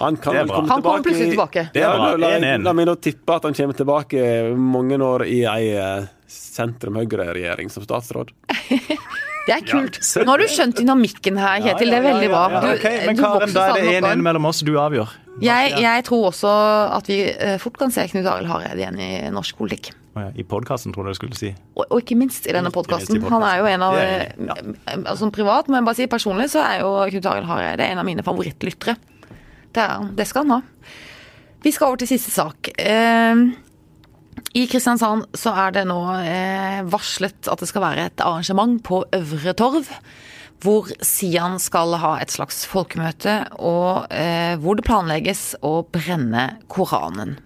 han 0.00 0.16
kan 0.16 0.34
vel 0.34 0.48
komme 0.48 0.68
Han 0.68 0.82
kommer 0.82 0.82
tilbake 0.82 1.06
plutselig 1.06 1.30
tilbake. 1.34 1.64
Det 1.74 1.82
er 1.84 1.96
bra. 1.96 2.10
La, 2.16 2.30
la, 2.40 2.56
la 2.64 2.72
meg 2.76 2.88
da 2.90 2.94
tippe 2.96 3.36
at 3.36 3.46
han 3.48 3.56
kommer 3.58 3.76
tilbake 3.78 4.24
mange 4.56 4.98
år 5.04 5.26
i 5.28 5.42
ei 5.44 5.70
eh, 5.76 6.08
sentrum-høyre-regjering 6.30 7.70
som 7.72 7.84
statsråd. 7.86 8.32
Det 9.48 9.54
er 9.56 9.62
kult. 9.66 9.96
Nå 10.20 10.30
har 10.30 10.38
du 10.38 10.46
skjønt 10.52 10.76
dynamikken 10.78 11.38
her, 11.40 11.62
Kjetil. 11.64 11.90
Det 11.90 11.96
er 11.96 12.04
veldig 12.04 12.26
bra. 12.30 12.42
Du- 12.60 12.66
okay, 12.74 12.98
Men 13.08 13.16
Karen, 13.18 13.50
da 13.56 13.62
er 13.64 13.78
det 13.80 13.86
stadig 13.88 13.94
opp. 13.96 14.10
1-1 14.12 14.22
mellom 14.26 14.44
oss. 14.50 14.60
Du 14.68 14.74
avgjør. 14.78 15.14
Jeg, 15.40 15.72
jeg 15.80 16.04
tror 16.06 16.26
også 16.28 16.50
at 16.98 17.08
vi 17.08 17.16
eh, 17.32 17.56
fort 17.58 17.78
kan 17.80 17.90
se 17.94 18.04
Knut 18.12 18.28
Arild 18.28 18.50
Hareide 18.50 18.76
igjen 18.82 19.00
i 19.00 19.08
norsk 19.32 19.56
politikk. 19.58 19.90
I 20.36 20.44
podkasten, 20.44 20.92
tror 20.92 21.08
jeg 21.08 21.16
du 21.16 21.18
skulle 21.22 21.38
si. 21.38 21.50
Og, 21.78 21.86
og 21.86 22.02
ikke 22.02 22.18
minst 22.20 22.44
i 22.50 22.52
denne 22.52 22.70
podkasten. 22.74 23.16
podcasten. 23.16 23.32
Han 23.32 23.46
er 23.48 23.62
jo 23.62 23.68
en 23.72 23.86
av 23.88 23.96
er- 23.96 24.26
ja. 24.36 24.56
eh, 24.60 24.98
altså 25.08 25.30
Privat, 25.32 25.70
men 25.72 25.88
bare 25.88 25.98
si 25.98 26.06
personlig, 26.12 26.50
så 26.52 26.60
er 26.66 26.84
jo 26.84 26.92
Knut 27.14 27.30
Arild 27.32 27.48
Hareide 27.48 27.88
en 27.88 28.02
av 28.04 28.06
mine 28.06 28.22
favorittlyttere. 28.26 28.98
Det, 29.74 29.86
det 30.18 30.26
skal 30.28 30.46
han 30.46 30.58
ha. 30.58 30.60
Vi 31.60 31.72
skal 31.74 31.90
over 31.90 32.00
til 32.00 32.08
siste 32.08 32.32
sak. 32.32 32.70
Eh, 32.80 33.42
I 34.56 34.66
Kristiansand 34.70 35.28
så 35.36 35.52
er 35.66 35.76
det 35.76 35.84
nå 35.90 36.00
eh, 36.24 36.80
varslet 36.88 37.50
at 37.52 37.60
det 37.60 37.68
skal 37.68 37.84
være 37.84 38.08
et 38.08 38.24
arrangement 38.24 38.80
på 38.86 39.04
Øvre 39.16 39.54
Torv. 39.58 39.90
Hvor 40.60 40.90
Sian 41.04 41.56
skal 41.60 41.94
ha 42.02 42.16
et 42.20 42.32
slags 42.32 42.66
folkemøte, 42.68 43.36
og 43.64 44.10
eh, 44.12 44.58
hvor 44.60 44.76
det 44.76 44.84
planlegges 44.84 45.54
å 45.64 45.78
brenne 45.88 46.50
Koranen. 46.68 47.38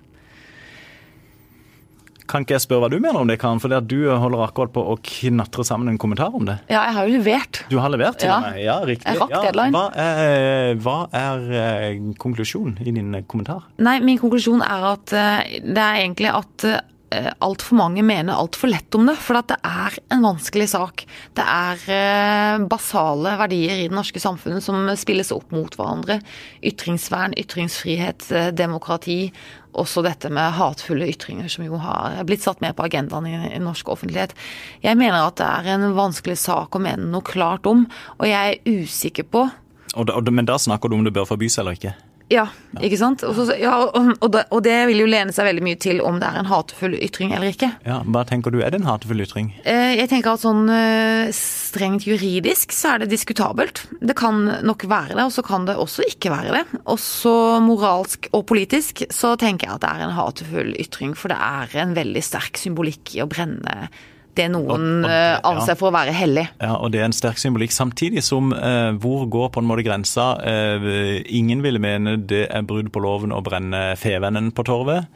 Kan 2.30 2.44
ikke 2.46 2.54
jeg 2.56 2.62
spørre 2.64 2.86
hva 2.86 2.88
du 2.90 2.96
mener 3.04 3.18
om 3.20 3.28
det, 3.28 3.36
Karen? 3.42 3.60
For 3.60 3.68
det 3.68 3.76
at 3.82 3.88
du 3.90 3.98
holder 4.08 4.46
akkurat 4.46 4.72
på 4.72 4.80
å 4.94 4.96
knatre 5.04 5.64
sammen 5.68 5.90
en 5.92 5.98
kommentar 6.00 6.32
om 6.34 6.46
det. 6.48 6.56
Ja, 6.72 6.86
jeg 6.88 6.94
har 6.96 7.08
jo 7.10 7.18
levert. 7.18 7.60
Du 7.68 7.76
har 7.82 7.92
levert 7.92 8.18
til 8.22 8.30
Ja. 8.30 8.38
meg? 8.40 8.62
Ja, 8.64 8.78
riktig. 8.84 9.04
Jeg 9.10 9.20
rakk 9.20 9.34
ja. 9.34 9.42
deadline. 9.44 9.72
Hva 9.76 9.84
er, 10.06 10.74
hva 10.80 10.96
er 11.12 11.44
eh, 11.60 12.00
konklusjonen 12.18 12.78
i 12.80 12.90
din 12.96 13.12
kommentar? 13.28 13.66
Nei, 13.84 13.98
min 14.00 14.18
konklusjon 14.22 14.64
er 14.64 14.88
at 14.94 15.12
eh, 15.12 15.60
det 15.68 15.84
er 15.84 16.00
egentlig 16.06 16.32
at 16.32 16.66
altfor 17.44 17.78
mange 17.78 18.02
mener 18.06 18.34
altfor 18.36 18.70
lett 18.72 18.94
om 18.98 19.06
det. 19.08 19.16
For 19.22 19.38
at 19.40 19.48
det 19.52 19.58
er 19.66 19.98
en 20.14 20.24
vanskelig 20.26 20.68
sak. 20.72 21.04
Det 21.36 21.44
er 21.44 21.84
eh, 21.94 22.64
basale 22.70 23.34
verdier 23.40 23.84
i 23.84 23.88
det 23.88 23.96
norske 23.96 24.22
samfunnet 24.22 24.64
som 24.64 24.86
spilles 25.00 25.32
opp 25.34 25.52
mot 25.54 25.74
hverandre. 25.78 26.20
Ytringsvern, 26.64 27.34
ytringsfrihet, 27.40 28.28
eh, 28.32 28.50
demokrati. 28.56 29.18
Også 29.74 30.04
dette 30.06 30.30
med 30.30 30.54
hatefulle 30.54 31.08
ytringer, 31.10 31.48
som 31.50 31.64
jo 31.66 31.80
har 31.82 32.20
blitt 32.28 32.44
satt 32.44 32.60
mer 32.62 32.76
på 32.78 32.84
agendaen 32.86 33.26
i, 33.26 33.58
norsk 33.58 33.88
offentlighet. 33.90 34.30
Jeg 34.84 34.94
mener 35.00 35.18
at 35.26 35.40
det 35.40 35.48
er 35.50 35.72
en 35.74 35.88
vanskelig 35.96 36.36
sak 36.38 36.78
å 36.78 36.82
mene 36.84 37.08
noe 37.10 37.26
klart 37.26 37.66
om, 37.66 37.82
og 38.20 38.26
jeg 38.30 38.54
er 38.60 38.82
usikker 38.84 39.26
på 39.34 39.48
og, 39.94 40.08
da- 40.10 40.18
men 40.30 40.46
da 40.46 40.56
snakker 40.58 40.90
du 40.90 40.96
om 40.96 41.04
det 41.06 41.12
bør 41.14 41.26
forbys 41.28 41.54
eller 41.62 41.76
ikke? 41.76 41.92
Ja, 42.32 42.46
ikke 42.80 42.96
sant? 42.98 43.22
Og, 43.26 43.34
så, 43.36 43.54
ja, 43.60 43.74
og, 43.84 44.08
og, 44.18 44.28
det, 44.32 44.44
og 44.54 44.62
det 44.64 44.76
vil 44.88 45.02
jo 45.02 45.08
lene 45.10 45.34
seg 45.34 45.46
veldig 45.48 45.64
mye 45.66 45.78
til 45.82 46.00
om 46.04 46.16
det 46.22 46.28
er 46.30 46.38
en 46.40 46.48
hatefull 46.48 46.96
ytring 46.96 47.34
eller 47.36 47.52
ikke. 47.52 47.68
Ja, 47.86 47.98
Hva 48.06 48.22
tenker 48.28 48.54
du 48.54 48.60
er 48.64 48.72
det 48.72 48.80
en 48.80 48.88
hatefull 48.88 49.20
ytring? 49.26 49.50
Eh, 49.62 49.92
Jeg 49.98 50.08
tenker 50.10 50.32
at 50.34 50.42
sånn 50.44 50.64
eh, 50.72 51.28
strengt 51.36 52.06
juridisk 52.08 52.72
så 52.74 52.94
er 52.94 53.04
det 53.04 53.10
diskutabelt. 53.12 53.84
Det 54.00 54.16
kan 54.18 54.40
nok 54.64 54.86
være 54.90 55.14
det, 55.18 55.26
og 55.26 55.34
så 55.36 55.44
kan 55.46 55.68
det 55.68 55.76
også 55.80 56.06
ikke 56.08 56.32
være 56.32 56.56
det. 56.56 56.80
Også 56.90 57.34
moralsk 57.64 58.30
og 58.32 58.46
politisk 58.50 59.04
så 59.14 59.34
tenker 59.40 59.68
jeg 59.68 59.76
at 59.76 59.84
det 59.84 59.92
er 59.92 60.06
en 60.08 60.16
hatefull 60.16 60.74
ytring, 60.80 61.14
for 61.18 61.30
det 61.34 61.38
er 61.38 61.78
en 61.84 61.94
veldig 61.96 62.24
sterk 62.24 62.58
symbolikk 62.60 63.14
i 63.18 63.22
å 63.24 63.28
brenne 63.30 63.88
det 64.36 64.50
noen 64.50 64.70
Og- 64.70 64.78
og 64.78 65.02
det- 65.02 65.10
eh, 65.10 65.32
ja. 65.34 65.40
anser 65.50 65.76
for 65.76 65.90
å 65.90 65.94
være 65.94 66.12
hellig. 66.12 66.48
Ja, 66.60 66.74
og 66.76 66.92
det 66.92 67.00
er 67.00 67.04
en 67.04 67.12
sterk 67.12 67.36
symbolikk. 67.38 67.70
Samtidig 67.72 68.22
som 68.22 68.52
eh, 68.52 68.92
hvor 68.98 69.28
går 69.28 69.50
på 69.52 69.58
en 69.62 69.68
måte 69.68 69.84
grensa? 69.84 70.38
Eh, 70.44 71.22
ingen 71.26 71.62
ville 71.62 71.78
mene 71.78 72.16
det 72.26 72.48
er 72.50 72.62
brudd 72.62 72.90
på 72.92 73.00
loven 73.02 73.30
å 73.32 73.42
brenne 73.42 73.96
fevennen 73.96 74.50
på 74.52 74.64
torvet. 74.64 75.06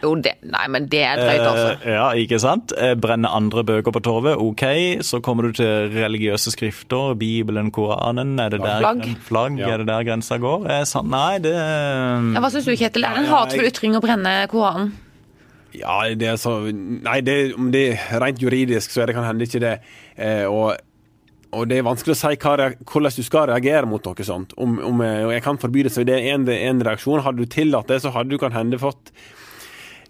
Jo, 0.00 0.12
det 0.14 0.36
Nei, 0.46 0.68
men 0.68 0.84
det 0.86 1.00
er 1.02 1.16
drøyt, 1.18 1.40
altså. 1.42 1.70
Eh, 1.84 1.92
ja, 1.96 2.10
ikke 2.14 2.38
sant? 2.38 2.72
Eh, 2.78 2.94
brenne 2.94 3.26
andre 3.34 3.64
bøker 3.64 3.90
på 3.90 4.00
torvet, 4.00 4.36
ok. 4.38 5.02
Så 5.02 5.18
kommer 5.20 5.42
du 5.48 5.52
til 5.58 5.90
religiøse 5.90 6.52
skrifter, 6.54 7.16
Bibelen, 7.18 7.72
Koranen. 7.72 8.38
Er 8.38 8.50
det 8.50 8.60
der, 8.62 8.78
Flagg. 8.78 9.16
Flagg, 9.26 9.58
Ja. 9.58 9.72
er 9.74 9.78
det 9.78 9.86
der 9.88 10.04
grensa 10.04 10.38
går? 10.38 10.68
Er 10.70 10.84
sant? 10.84 11.10
Nei, 11.10 11.38
det 11.40 11.52
Ja, 11.52 12.38
hva 12.40 12.46
syns 12.48 12.64
du, 12.66 12.76
Kjetil? 12.76 13.04
Er 13.04 13.14
det 13.16 13.26
en 13.26 13.32
hatefull 13.34 13.66
ytring 13.66 13.96
å 13.96 14.00
brenne 14.00 14.46
Koranen? 14.48 14.92
Ja, 15.76 16.00
det 16.16 16.28
er 16.30 16.36
så 16.40 16.60
Nei, 16.72 17.20
det, 17.24 17.38
om 17.58 17.72
det 17.74 17.84
er 17.92 18.22
rent 18.22 18.42
juridisk, 18.42 18.92
så 18.92 19.02
er 19.02 19.10
det 19.10 19.18
kan 19.18 19.26
hende 19.28 19.48
ikke 19.48 19.62
det. 19.62 19.74
Eh, 20.16 20.44
og, 20.48 20.78
og 21.52 21.66
det 21.68 21.80
er 21.80 21.88
vanskelig 21.88 22.16
å 22.16 22.20
si 22.20 22.38
hva, 22.40 22.70
hvordan 22.88 23.16
du 23.18 23.26
skal 23.26 23.50
reagere 23.52 23.88
mot 23.88 24.04
noe 24.04 24.28
sånt. 24.28 24.54
Om, 24.56 24.78
om 24.88 25.02
eh, 25.04 25.24
og 25.26 25.34
jeg 25.36 25.44
kan 25.44 25.60
forby 25.60 25.84
det, 25.86 25.94
så 25.94 26.06
det 26.08 26.16
er 26.18 26.30
en, 26.34 26.48
en 26.48 26.86
reaksjon. 26.88 27.24
Hadde 27.26 27.44
du 27.44 27.52
tillatt 27.52 27.90
det, 27.92 28.00
så 28.04 28.14
hadde 28.14 28.32
du 28.32 28.40
kan 28.40 28.56
hende 28.56 28.80
fått 28.80 29.12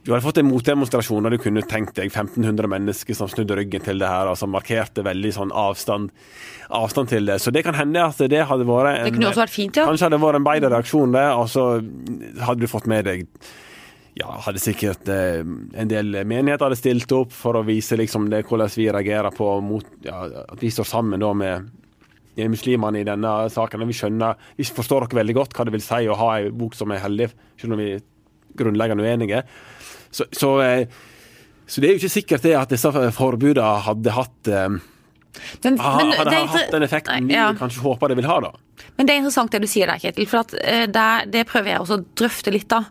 du 0.09 0.15
hadde 0.15 0.25
fått 0.25 0.39
en 0.41 0.47
motdemonstrasjon 0.49 1.27
der 1.27 1.35
du 1.35 1.41
kunne 1.43 1.61
tenkt 1.69 1.99
deg 1.99 2.07
1500 2.09 2.71
mennesker 2.71 3.17
som 3.19 3.29
snudde 3.29 3.59
ryggen 3.59 3.83
til 3.85 3.99
det 4.01 4.09
her, 4.09 4.31
og 4.31 4.39
som 4.41 4.49
markerte 4.55 5.03
veldig 5.05 5.33
sånn 5.37 5.53
avstand, 5.53 6.15
avstand 6.73 7.11
til 7.11 7.29
det. 7.29 7.37
Så 7.45 7.53
det 7.53 7.61
kan 7.67 7.77
hende 7.77 8.07
at 8.07 8.23
det 8.33 8.47
hadde 8.49 8.65
vært 8.65 8.95
en, 8.95 9.09
Det 9.11 9.17
kunne 9.19 9.29
også 9.35 9.43
vært 9.43 9.53
fint, 9.53 9.77
ja. 9.77 9.85
Kanskje 9.91 10.09
hadde 10.09 10.21
vært 10.23 10.39
en 10.39 10.47
bedre 10.47 10.71
reaksjon, 10.73 11.13
det, 11.13 11.27
og 11.35 11.51
så 11.53 11.67
hadde 12.47 12.63
du 12.63 12.71
fått 12.71 12.89
med 12.89 13.05
deg 13.11 13.27
ja, 14.19 14.35
hadde 14.45 14.61
sikkert 14.63 15.09
eh, 15.13 15.41
en 15.43 15.91
del 15.91 16.11
menigheter 16.27 16.67
hadde 16.67 16.79
stilt 16.81 17.13
opp 17.15 17.35
for 17.35 17.59
å 17.59 17.65
vise 17.67 17.99
liksom 17.99 18.27
det, 18.33 18.45
hvordan 18.49 18.73
vi 18.75 18.89
reagerer 18.91 19.35
på 19.35 19.51
mot, 19.63 19.87
ja, 20.05 20.25
at 20.43 20.63
vi 20.63 20.73
står 20.75 20.89
sammen 20.91 21.23
da 21.23 21.33
med 21.39 21.69
muslimene 22.47 23.01
i 23.01 23.07
denne 23.07 23.33
saken. 23.51 23.87
Vi 23.89 23.97
skjønner, 23.99 24.39
vi 24.59 24.67
forstår 24.67 25.07
dere 25.07 25.21
veldig 25.23 25.37
godt 25.39 25.57
hva 25.57 25.67
det 25.67 25.75
vil 25.75 25.85
si 25.85 26.05
å 26.07 26.19
ha 26.19 26.33
en 26.39 26.59
bok 26.59 26.77
som 26.79 26.95
er 26.95 27.03
hellig, 27.03 27.31
selv 27.59 27.75
om 27.75 27.83
vi 27.83 27.93
er 27.97 28.05
grunnleggende 28.59 29.07
uenige. 29.07 29.43
Så, 30.11 30.27
så, 30.33 30.53
eh, 30.63 30.87
så 31.67 31.83
det 31.83 31.89
er 31.89 31.97
jo 31.97 32.03
ikke 32.03 32.15
sikkert 32.15 32.47
det 32.47 32.55
at 32.59 32.71
disse 32.73 32.91
forbudene 33.15 33.83
hadde 33.87 34.15
hatt 34.15 34.51
eh, 34.51 34.79
Men, 35.63 35.79
ah, 35.79 35.99
men 36.01 36.15
hadde 36.17 36.31
det 36.33 36.45
hatt 36.55 36.73
den 36.75 36.87
effekten 36.87 37.29
vi 37.29 37.37
ja. 37.37 37.51
kanskje 37.59 37.85
håper 37.85 38.11
det 38.11 38.19
vil 38.19 38.31
ha. 38.31 38.41
da. 38.49 38.53
Men 38.97 39.07
det 39.07 39.15
er 39.15 39.23
interessant 39.23 39.53
det 39.55 39.63
du 39.63 39.71
sier 39.71 39.91
der, 39.91 40.01
Kjetil. 40.03 40.27
For 40.31 40.59
eh, 40.63 40.87
der, 40.91 41.29
det 41.31 41.47
prøver 41.51 41.75
jeg 41.75 41.85
også 41.85 42.01
å 42.01 42.07
drøfte 42.19 42.55
litt 42.55 42.75
av. 42.75 42.89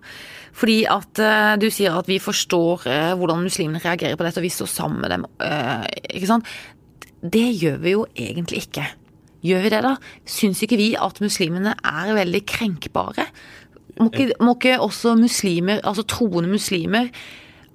Fordi 0.57 0.77
at 0.89 1.21
uh, 1.21 1.53
du 1.61 1.67
sier 1.73 1.95
at 1.97 2.07
vi 2.09 2.17
forstår 2.21 2.87
uh, 2.87 3.13
hvordan 3.19 3.45
muslimene 3.45 3.81
reagerer 3.83 4.17
på 4.17 4.25
dette, 4.25 4.41
og 4.41 4.47
vi 4.47 4.53
står 4.53 4.71
sammen 4.71 5.03
med 5.03 5.13
dem. 5.13 5.27
Uh, 5.41 5.85
ikke 6.09 6.29
sant? 6.31 6.49
Det 7.21 7.45
gjør 7.61 7.77
vi 7.83 7.93
jo 7.93 8.05
egentlig 8.17 8.65
ikke. 8.65 8.87
Gjør 9.45 9.63
vi 9.63 9.71
det, 9.73 9.81
da? 9.85 9.93
Syns 10.27 10.63
ikke 10.65 10.79
vi 10.79 10.91
at 10.97 11.21
muslimene 11.21 11.75
er 11.85 12.13
veldig 12.17 12.41
krenkbare? 12.49 13.27
Må 13.97 14.09
ikke, 14.11 14.31
må 14.41 14.53
ikke 14.57 14.79
også 14.81 15.15
muslimer, 15.17 15.81
altså 15.85 16.05
troende 16.05 16.49
muslimer, 16.51 17.09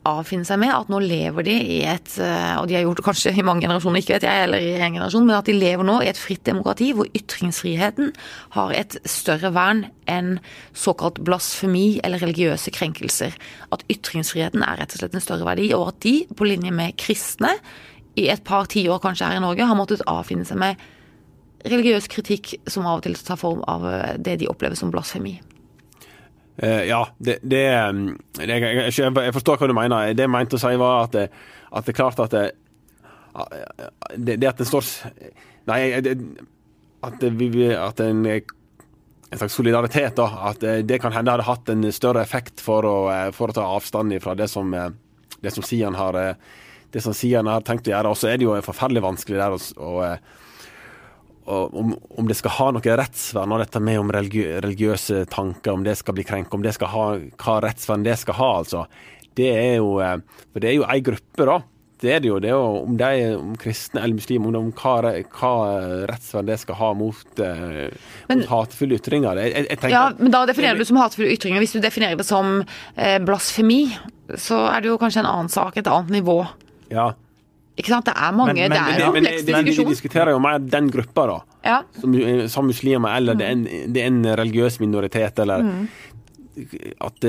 avfinne 0.09 0.47
seg 0.47 0.59
med 0.63 0.73
at 0.75 0.89
nå 0.91 0.99
lever 1.03 1.47
de 1.47 1.55
i 1.55 1.79
et 1.87 2.15
eh, 2.23 2.55
Og 2.59 2.67
de 2.69 2.77
har 2.77 2.85
gjort 2.85 2.99
det 2.99 3.05
kanskje 3.07 3.33
i 3.39 3.45
mange 3.47 3.63
generasjoner, 3.65 4.03
ikke 4.03 4.17
vet 4.17 4.27
jeg, 4.27 4.47
eller 4.47 4.65
i 4.65 4.73
en 4.79 4.97
generasjon, 4.97 5.27
men 5.29 5.37
at 5.39 5.49
de 5.49 5.55
lever 5.57 5.87
nå 5.87 5.99
i 6.03 6.09
et 6.11 6.19
fritt 6.19 6.43
demokrati 6.49 6.91
hvor 6.97 7.11
ytringsfriheten 7.15 8.11
har 8.57 8.75
et 8.77 8.99
større 9.09 9.53
vern 9.55 9.85
enn 10.11 10.35
såkalt 10.75 11.21
blasfemi 11.25 12.01
eller 12.03 12.23
religiøse 12.23 12.75
krenkelser. 12.75 13.37
At 13.75 13.87
ytringsfriheten 13.93 14.65
er 14.67 14.83
rett 14.83 14.97
og 14.97 15.03
slett 15.03 15.15
en 15.19 15.25
større 15.25 15.47
verdi, 15.49 15.71
og 15.77 15.93
at 15.93 16.03
de, 16.07 16.17
på 16.37 16.49
linje 16.51 16.75
med 16.75 16.99
kristne, 17.01 17.55
i 18.19 18.27
et 18.29 18.43
par 18.45 18.67
tiår 18.69 19.01
kanskje 19.01 19.31
her 19.31 19.39
i 19.39 19.45
Norge, 19.45 19.65
har 19.65 19.79
måttet 19.79 20.03
avfinne 20.11 20.45
seg 20.45 20.59
med 20.61 20.83
religiøs 21.65 22.11
kritikk 22.11 22.57
som 22.69 22.85
av 22.91 23.01
og 23.01 23.07
til 23.07 23.17
tar 23.17 23.39
form 23.41 23.63
av 23.71 23.87
eh, 23.89 24.15
det 24.19 24.41
de 24.43 24.51
opplever 24.51 24.77
som 24.79 24.91
blasfemi. 24.93 25.39
Eh, 26.57 26.85
ja, 26.89 27.07
det, 27.19 27.39
det, 27.43 27.63
um, 27.89 28.19
det 28.37 28.49
jeg, 28.49 28.93
jeg, 28.99 29.35
forstår 29.35 29.61
hva 29.61 29.69
du 29.71 29.77
mener. 29.77 30.13
Det 30.17 30.27
jeg 30.27 30.33
mente 30.33 30.59
å 30.59 30.63
si, 30.63 30.73
var 30.81 31.07
at 31.07 31.15
det, 31.17 31.29
at 31.73 31.87
det 31.87 31.95
er 31.95 31.97
klart 31.97 32.21
at 32.21 32.35
det, 32.35 32.49
det, 34.17 34.37
det 34.43 34.51
at 34.51 34.61
en 34.61 34.69
står 34.69 34.91
Nei, 35.71 35.79
at, 35.95 37.23
vi, 37.39 37.69
at 37.71 38.01
en, 38.03 38.25
en 38.27 39.39
slags 39.39 39.55
solidaritet, 39.55 40.17
da. 40.19 40.27
At 40.51 40.61
det, 40.61 40.99
kan 41.01 41.15
hende 41.15 41.31
hadde 41.31 41.47
hatt 41.47 41.71
en 41.71 41.87
større 41.95 42.25
effekt 42.25 42.61
for 42.61 42.85
å, 42.85 42.97
eh, 43.13 43.29
for 43.33 43.53
å 43.53 43.57
ta 43.57 43.69
avstand 43.77 44.17
fra 44.25 44.35
det 44.35 44.51
som, 44.51 44.75
eh, 44.75 44.91
det 45.41 45.55
som 45.55 45.65
Sian 45.65 45.95
har 45.97 46.19
eh, 46.19 46.35
det 46.93 47.01
som 47.01 47.15
Sian 47.17 47.49
har 47.49 47.63
tenkt 47.65 47.89
å 47.89 47.95
gjøre. 47.95 48.11
Og 48.13 48.19
så 48.21 48.29
er 48.29 48.37
det 48.37 48.45
jo 48.45 48.59
forferdelig 48.61 49.05
vanskelig 49.07 49.39
der 49.41 49.55
å, 49.57 49.93
om, 51.47 51.97
om 52.19 52.29
det 52.29 52.37
skal 52.39 52.55
ha 52.59 52.69
noe 52.77 52.97
rettsvern, 53.01 53.53
og 53.55 53.63
dette 53.65 53.81
med 53.83 53.99
om 54.01 54.11
religi 54.15 54.45
religiøse 54.63 55.25
tanker, 55.33 55.73
om 55.75 55.83
det 55.87 55.97
skal 55.99 56.15
bli 56.15 56.25
krenka, 56.29 56.55
om 56.57 56.63
det 56.63 56.75
skal 56.77 56.93
ha 56.93 57.07
hva 57.19 57.59
rettsvern 57.65 58.05
det 58.07 58.19
skal 58.21 58.39
ha, 58.39 58.51
altså. 58.63 58.87
Det 59.35 59.49
er 59.57 59.77
jo 59.81 59.95
eh, 60.05 60.19
For 60.53 60.61
det 60.61 60.69
er 60.71 60.75
jo 60.77 60.89
ei 60.93 61.01
gruppe, 61.05 61.47
da. 61.49 61.61
Det 62.03 62.11
er 62.11 62.19
det 62.21 62.29
jo. 62.29 62.39
Det 62.43 62.49
er 62.51 62.57
jo 62.59 62.83
om 62.83 62.97
de 62.99 63.11
om 63.37 63.53
kristne 63.63 64.01
eller 64.03 64.19
muslimer, 64.19 64.51
om, 64.59 64.69
om 64.69 64.73
hva, 64.75 65.13
hva 65.39 65.53
rettsvern 66.11 66.49
det 66.51 66.57
skal 66.61 66.79
ha 66.81 66.89
mot, 66.99 67.23
eh, 67.39 67.95
Men- 68.29 68.43
mot 68.43 68.51
hatefulle 68.51 68.99
ytringer. 68.99 69.39
Jeg, 69.39 69.67
jeg, 69.71 69.91
Ja, 69.95 70.09
men 70.19 70.35
da 70.35 70.45
definerer 70.51 70.79
du 70.79 70.85
som 70.85 70.99
hatefulle 70.99 71.31
ytringer. 71.37 71.63
Hvis 71.63 71.77
du 71.77 71.81
definerer 71.81 72.19
det 72.19 72.27
som 72.27 72.65
eh, 72.97 73.19
blasfemi, 73.23 73.85
så 74.35 74.65
er 74.73 74.83
det 74.83 74.91
jo 74.91 74.99
kanskje 74.99 75.23
en 75.23 75.31
annen 75.31 75.53
sak, 75.53 75.79
et 75.79 75.87
annet 75.87 76.11
nivå. 76.19 76.41
Ja. 76.91 77.13
Ikke 77.79 77.89
sant? 77.89 78.05
Det 78.05 78.15
er 78.17 78.33
mange 78.37 78.53
Men- 78.55 78.69
men- 78.69 78.71
Det 78.71 78.79
men 78.79 79.27
er 79.27 79.31
det- 79.31 79.49
en 79.49 79.55
Men 79.55 79.65
vi 79.65 79.85
diskuterer 79.85 80.31
jo 80.31 80.39
mer 80.39 80.59
den 80.59 80.91
gruppa, 80.91 81.27
da. 81.27 81.41
Ja. 81.65 81.83
Som, 82.01 82.15
som 82.49 82.67
muslimer, 82.67 83.17
eller 83.17 83.35
det 83.35 83.47
er 83.47 83.53
en, 83.53 83.65
det 83.93 84.03
er 84.03 84.07
en 84.07 84.23
religiøs 84.25 84.81
minoritet, 84.81 85.39
eller 85.39 85.63
Mm. 85.63 85.89
at 87.01 87.25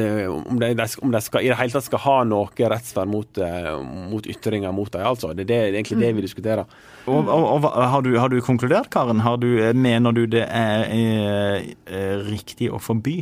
om, 0.50 0.60
de, 0.60 0.74
de- 0.76 1.02
om 1.02 1.12
de 1.12 1.22
skal, 1.22 1.42
i 1.46 1.48
det 1.48 1.56
hele 1.58 1.72
tatt 1.72 1.86
skal 1.86 2.00
ha 2.00 2.24
noe 2.28 2.50
rettsvern 2.70 3.08
mot, 3.08 3.38
eh, 3.38 3.78
mot 4.12 4.26
ytringer 4.28 4.74
mot 4.76 4.92
dem. 4.92 5.02
Altså. 5.08 5.30
Det, 5.34 5.48
det, 5.48 5.72
det 5.72 5.76
er 5.76 5.80
egentlig 5.82 6.00
det 6.02 6.16
vi 6.18 6.22
diskuterer. 6.26 6.66
Og, 7.08 7.28
og, 7.30 7.64
og 7.64 7.90
har, 7.90 8.02
du, 8.02 8.18
har 8.20 8.28
du 8.30 8.42
konkludert, 8.42 8.90
Karen? 8.92 9.20
Har 9.24 9.38
du, 9.38 9.48
mener 9.74 10.12
du 10.12 10.26
det 10.28 10.44
er 10.50 10.84
er, 10.92 11.64
er 11.88 12.24
riktig 12.28 12.70
å 12.70 12.80
forby 12.84 13.22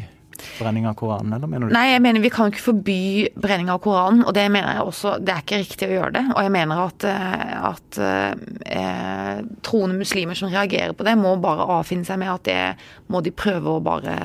brenning 0.60 0.88
av 0.89 0.95
Koranen, 0.99 1.34
eller 1.36 1.49
mener 1.49 1.69
du 1.69 1.75
Nei, 1.75 1.88
jeg 1.91 2.01
mener 2.04 2.23
vi 2.23 2.32
kan 2.34 2.51
ikke 2.51 2.63
forby 2.63 3.01
brenning 3.39 3.71
av 3.73 3.82
Koranen, 3.84 4.23
og 4.25 4.34
det 4.38 4.47
mener 4.54 4.77
jeg 4.77 4.88
også 4.88 5.13
Det 5.21 5.34
er 5.34 5.45
ikke 5.45 5.62
riktig 5.62 5.89
å 5.89 5.93
gjøre 5.95 6.13
det. 6.17 6.23
Og 6.34 6.41
jeg 6.45 6.54
mener 6.56 6.84
at, 6.86 7.06
eh, 7.08 7.54
at 7.71 8.01
eh, 8.01 9.39
troende 9.65 9.99
muslimer 9.99 10.38
som 10.38 10.51
reagerer 10.51 10.95
på 10.97 11.08
det, 11.08 11.15
må 11.19 11.36
bare 11.43 11.69
avfinne 11.80 12.08
seg 12.08 12.21
med 12.21 12.34
at 12.34 12.45
det 12.47 12.60
må 13.12 13.23
de 13.25 13.34
prøve 13.36 13.77
å 13.77 13.84
bare 13.84 14.17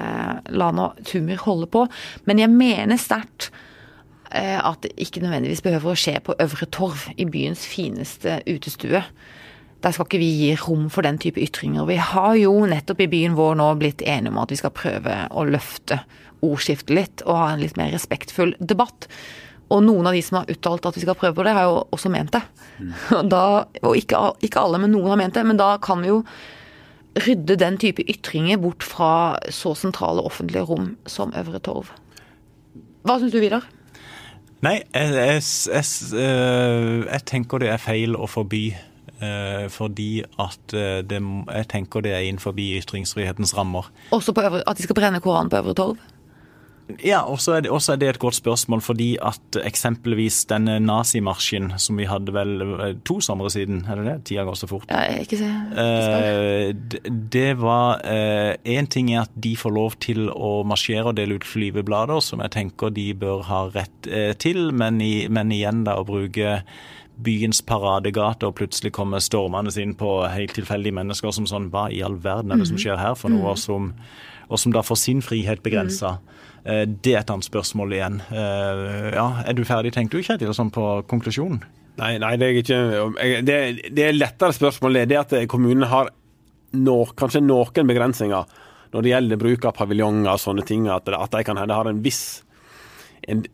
la 0.51 0.73
noe 0.75 1.07
tumor 1.07 1.41
holde 1.47 1.71
på. 1.73 1.87
Men 2.29 2.43
jeg 2.43 2.53
mener 2.53 3.01
sterkt 3.01 3.51
eh, 4.33 4.59
at 4.59 4.83
det 4.85 4.95
ikke 5.01 5.25
nødvendigvis 5.25 5.65
behøver 5.67 5.93
å 5.93 5.99
skje 5.99 6.19
på 6.27 6.37
Øvre 6.43 6.71
Torv, 6.75 7.09
i 7.17 7.29
byens 7.29 7.67
fineste 7.69 8.41
utestue. 8.47 9.03
Der 9.87 9.95
skal 9.95 10.09
ikke 10.09 10.19
vi 10.19 10.33
gi 10.35 10.55
rom 10.59 10.89
for 10.91 11.07
den 11.07 11.19
type 11.23 11.39
ytringer. 11.39 11.87
Vi 11.87 11.97
har 12.03 12.35
jo 12.41 12.53
nettopp 12.67 13.05
i 13.05 13.11
byen 13.11 13.37
vår 13.39 13.55
nå 13.61 13.69
blitt 13.79 14.03
enige 14.03 14.33
om 14.33 14.41
at 14.43 14.51
vi 14.51 14.59
skal 14.59 14.75
prøve 14.75 15.19
å 15.31 15.45
løfte 15.47 16.01
ordskiftet 16.43 16.91
litt, 16.91 17.23
og 17.23 17.39
ha 17.39 17.45
en 17.53 17.63
litt 17.63 17.79
mer 17.79 17.93
respektfull 17.95 18.57
debatt. 18.59 19.07
Og 19.71 19.85
noen 19.87 20.11
av 20.11 20.17
de 20.19 20.25
som 20.27 20.41
har 20.41 20.51
uttalt 20.51 20.89
at 20.91 20.99
vi 20.99 21.05
skal 21.05 21.15
prøve 21.19 21.39
på 21.39 21.47
det, 21.47 21.55
har 21.55 21.69
jo 21.69 21.77
også 21.95 22.11
ment 22.11 22.35
det. 22.35 22.43
Og, 23.15 23.29
da, 23.35 23.45
og 23.85 23.95
ikke, 23.99 24.25
ikke 24.47 24.67
alle, 24.67 24.83
men 24.83 24.95
noen 24.95 25.13
har 25.13 25.21
ment 25.23 25.39
det. 25.39 25.47
Men 25.47 25.63
da 25.63 25.77
kan 25.83 26.03
vi 26.03 26.11
jo 26.11 26.19
rydde 27.23 27.57
den 27.63 27.79
type 27.81 28.05
ytringer 28.11 28.59
bort 28.61 28.83
fra 28.85 29.13
så 29.55 29.73
sentrale 29.79 30.27
offentlige 30.27 30.67
rom 30.67 30.97
som 31.07 31.31
Øvre 31.39 31.63
Torv. 31.63 31.95
Hva 33.07 33.21
syns 33.23 33.35
du, 33.35 33.39
Vidar? 33.39 33.71
Nei, 34.67 34.81
jeg, 34.91 35.15
jeg, 35.15 35.47
jeg, 35.71 35.89
eh, 36.19 37.07
jeg 37.07 37.25
tenker 37.31 37.63
det 37.63 37.71
er 37.71 37.83
feil 37.83 38.19
å 38.19 38.27
forby. 38.31 38.65
Eh, 39.21 39.69
fordi 39.73 40.25
at 40.43 40.75
eh, 40.75 41.01
det, 41.07 41.21
jeg 41.21 41.69
tenker 41.73 42.05
det 42.05 42.13
er 42.17 42.27
innenfor 42.27 42.57
ytringsfrihetens 42.57 43.57
rammer. 43.57 43.91
Også 44.11 44.33
på 44.37 44.45
øvre, 44.45 44.63
at 44.67 44.77
de 44.77 44.87
skal 44.87 44.99
brenne 44.99 45.21
Koranen 45.21 45.51
på 45.51 45.63
Øvre 45.63 45.75
Torv? 45.75 45.97
Ja, 47.03 47.25
og 47.27 47.41
så 47.43 47.57
er, 47.57 47.67
er 47.67 47.99
det 47.99 48.09
et 48.09 48.19
godt 48.23 48.37
spørsmål, 48.39 48.81
fordi 48.85 49.09
at 49.19 49.59
eksempelvis 49.59 50.45
denne 50.47 50.79
nazimarsjen 50.79 51.73
som 51.83 51.99
vi 51.99 52.07
hadde 52.07 52.35
vel 52.35 52.53
eh, 52.63 52.93
to 53.07 53.19
somre 53.25 53.51
siden, 53.51 53.83
er 53.91 53.99
det 53.99 54.07
det? 54.07 54.17
Tida 54.31 54.45
går 54.47 54.59
så 54.61 54.69
fort. 54.71 54.87
Ja, 54.91 55.19
ikke 55.19 55.41
se. 55.41 55.51
Eh, 55.83 57.11
det 57.11 57.59
var 57.59 57.99
Én 58.07 58.87
ting 58.87 59.11
er 59.13 59.25
at 59.25 59.35
de 59.35 59.57
får 59.59 59.75
lov 59.75 59.97
til 60.03 60.29
å 60.31 60.61
marsjere 60.69 61.11
og 61.11 61.19
dele 61.19 61.41
ut 61.41 61.47
flyveblader, 61.47 62.23
som 62.23 62.43
jeg 62.45 62.55
tenker 62.55 62.95
de 62.95 63.09
bør 63.19 63.43
ha 63.51 63.65
rett 63.75 64.07
eh, 64.07 64.33
til, 64.39 64.71
men, 64.71 65.01
i, 65.03 65.27
men 65.29 65.51
igjen 65.55 65.83
da 65.87 65.99
å 65.99 66.07
bruke 66.07 66.61
byens 67.17 67.63
paradegate 67.65 68.47
og 68.49 68.57
plutselig 68.59 68.93
kommer 68.93 69.23
stormende 69.25 69.73
inn 69.81 69.95
på 69.97 70.11
helt 70.29 70.53
tilfeldige 70.57 70.93
mennesker 70.97 71.33
som 71.33 71.47
sånn 71.49 71.71
Hva 71.73 71.87
i 71.93 72.03
all 72.05 72.19
verden 72.21 72.53
er 72.53 72.61
det 72.61 72.69
som 72.69 72.77
skjer 72.81 72.99
her 73.01 73.15
for 73.17 73.33
noe? 73.33 73.55
Og 73.55 73.59
som, 73.59 73.93
og 74.51 74.61
som 74.61 74.75
da 74.75 74.83
får 74.85 75.01
sin 75.01 75.23
frihet 75.25 75.63
begrensa. 75.65 76.19
Eh, 76.65 76.85
Det 76.85 77.15
er 77.15 77.21
et 77.23 77.31
annet 77.33 77.49
spørsmål 77.49 77.97
igjen. 77.97 78.21
Eh, 78.31 79.15
Ja, 79.15 79.43
Er 79.47 79.55
du 79.55 79.65
ferdig, 79.65 79.93
tenkte 79.95 80.19
du, 80.19 80.23
Kjetil, 80.23 80.53
sånn 80.53 80.71
på 80.71 81.07
konklusjonen? 81.09 81.63
Nei, 81.97 82.19
nei, 82.19 82.37
det 82.37 82.47
er 82.47 82.61
ikke 82.61 83.45
Det, 83.47 83.95
det 83.97 84.05
er 84.05 84.13
lettere 84.13 84.53
spørsmål 84.53 84.93
det. 85.01 85.09
Det 85.09 85.19
at 85.19 85.49
kommunene 85.49 85.87
har 85.89 86.11
nå, 86.73 86.97
kanskje 87.17 87.41
noen 87.41 87.87
begrensninger 87.89 88.45
når 88.93 89.03
det 89.03 89.11
gjelder 89.11 89.37
bruk 89.41 89.65
av 89.65 89.75
paviljonger 89.77 90.31
og 90.33 90.41
sånne 90.41 90.65
ting. 90.67 90.87
At, 90.89 91.09
at 91.09 91.31
de 91.33 91.43
kan 91.45 91.57
hende 91.57 91.75
har 91.75 91.89
en 91.89 92.03
viss 92.05 92.43
en, 93.29 93.45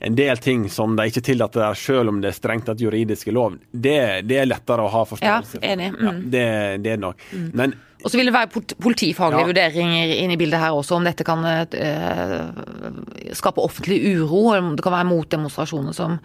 en 0.00 0.14
del 0.16 0.38
ting 0.40 0.62
som 0.72 0.94
de 0.96 1.04
ikke 1.10 1.20
tillater 1.26 1.60
der, 1.60 1.74
selv 1.76 2.08
om 2.08 2.20
det 2.22 2.30
er 2.30 2.36
strengt 2.38 2.64
tatt 2.66 2.80
juridiske 2.80 3.32
lov. 3.36 3.58
Det, 3.72 3.96
det 4.28 4.38
er 4.40 4.46
lettere 4.48 4.86
å 4.86 4.90
ha 4.94 5.02
forståelse 5.04 5.58
for. 5.58 5.64
Ja, 5.66 5.74
enig. 5.76 5.90
Ja, 6.00 6.10
Mm. 6.14 6.22
det, 6.32 6.44
det 6.84 6.92
er 6.94 6.96
nok. 7.02 7.16
Men 7.52 7.74
Og 8.02 8.08
så 8.10 8.16
vil 8.16 8.30
det 8.30 8.32
være 8.32 8.48
politifaglige 8.80 9.40
Ja. 9.42 9.46
vurderinger 9.50 10.14
inn 10.22 10.30
i 10.32 10.36
bildet 10.40 10.58
her 10.62 10.72
også, 10.72 10.96
om 10.96 11.04
dette 11.04 11.22
kan 11.28 11.44
eh, 11.44 13.34
skape 13.36 13.60
offentlig 13.60 13.98
uro, 14.16 14.54
eller 14.54 14.70
om 14.70 14.76
det 14.76 14.84
kan 14.86 14.94
være 14.94 15.08
motdemonstrasjoner 15.10 15.92
som 15.96 16.18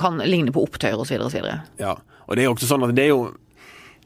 kan 0.00 0.16
ligne 0.24 0.52
på 0.54 0.62
opptøyer 0.64 0.96
osv. 0.96 1.44
Ja, 1.78 1.94
og 2.26 2.36
det 2.36 2.42
er 2.44 2.48
jo 2.48 2.54
også 2.54 2.70
sånn 2.70 2.88
at 2.88 2.94
det 2.96 3.04
er 3.04 3.12
jo 3.12 3.34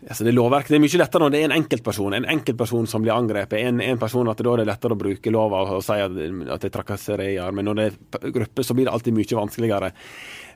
altså 0.09 0.25
det 0.27 0.35
lovverket, 0.35 0.69
det 0.75 0.77
er 0.77 0.83
mye 0.85 0.99
lettere 1.01 1.23
når 1.25 1.33
det 1.33 1.39
er 1.41 1.47
en 1.49 1.55
enkeltperson 1.57 2.15
en 2.19 2.27
enkeltperson 2.35 2.87
som 2.91 3.03
blir 3.05 3.15
angrepet. 3.15 3.59
En, 3.65 3.81
en 3.81 3.99
person 3.99 4.29
at 4.29 4.43
Da 4.45 4.53
er 4.53 4.63
det 4.63 4.67
lettere 4.69 4.93
å 4.97 5.01
bruke 5.01 5.33
lova 5.33 5.63
og, 5.65 5.83
si 5.85 5.97
at, 5.97 6.13
at 6.13 6.61
det 6.65 6.69
er 6.71 6.75
trakasserier. 6.75 7.53
Men 7.57 7.65
når 7.71 7.81
det 7.81 7.87
er 8.21 8.35
grupper, 8.35 8.67
så 8.67 8.77
blir 8.77 8.89
det 8.89 8.93
alltid 8.95 9.17
mye 9.17 9.39
vanskeligere. 9.41 9.91